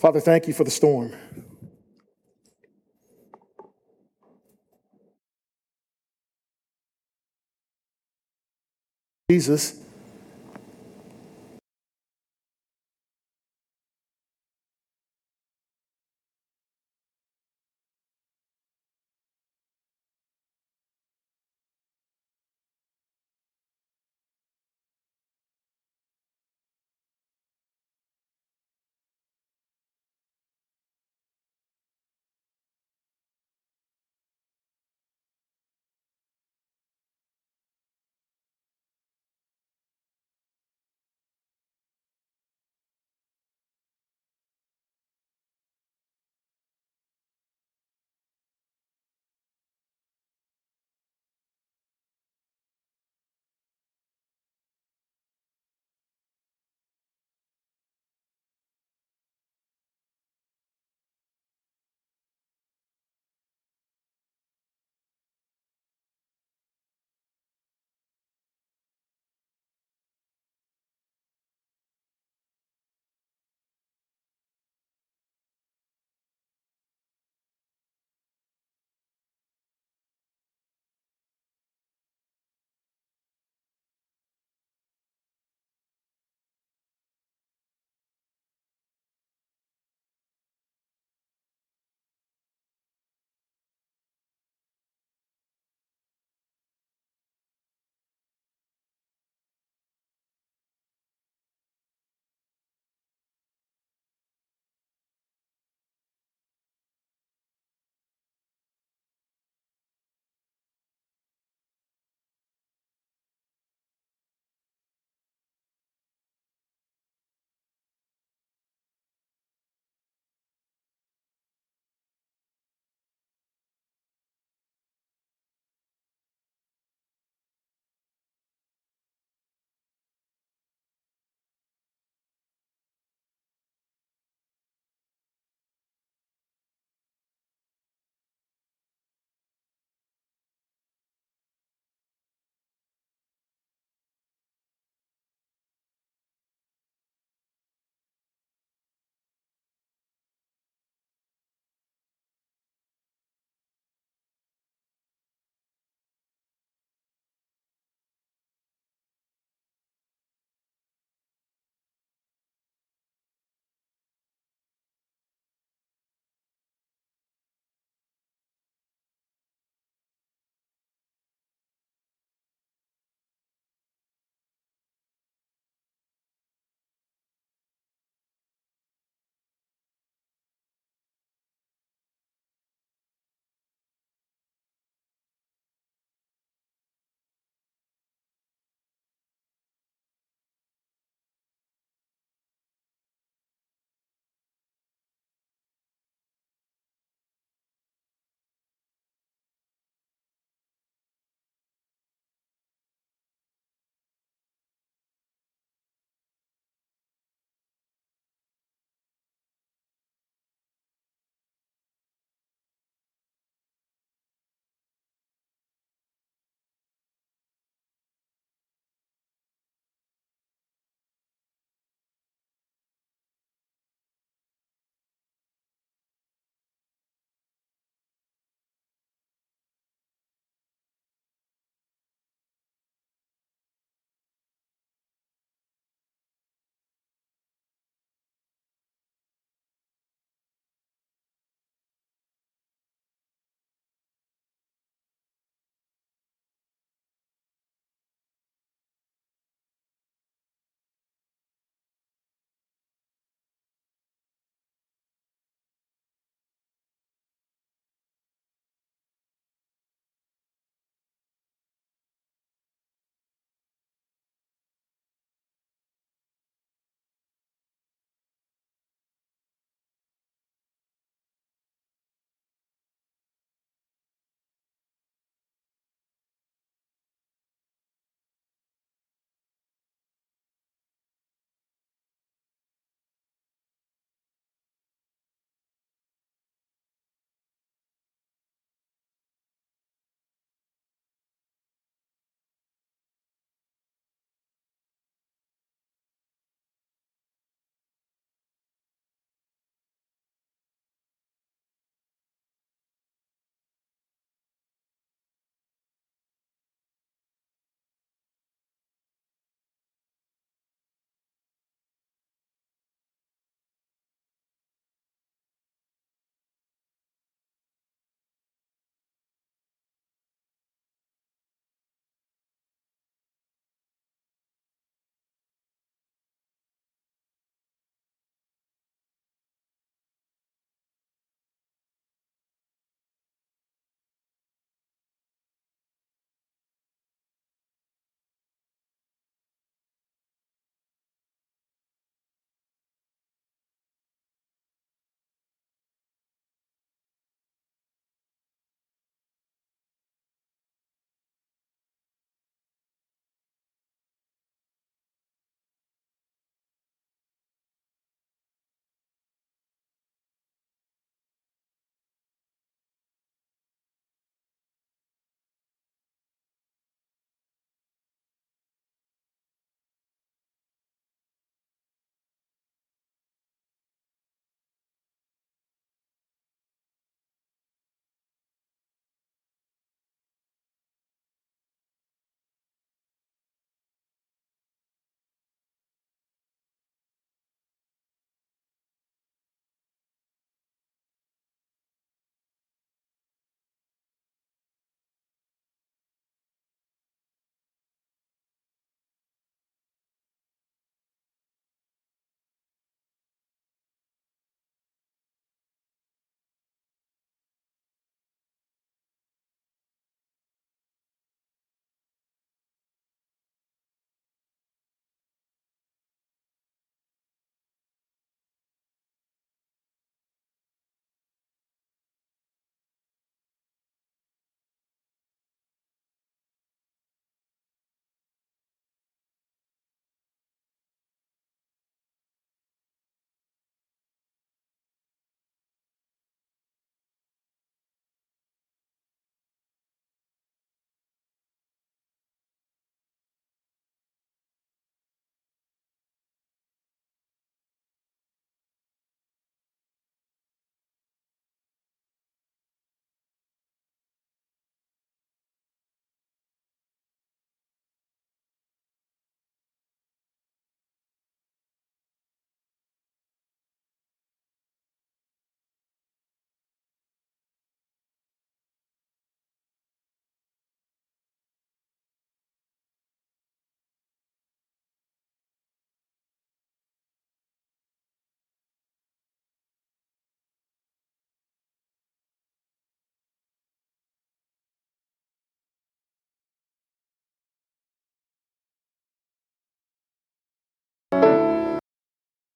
Father, 0.00 0.18
thank 0.18 0.48
you 0.48 0.54
for 0.54 0.64
the 0.64 0.70
storm. 0.70 1.12
Jesus 9.30 9.78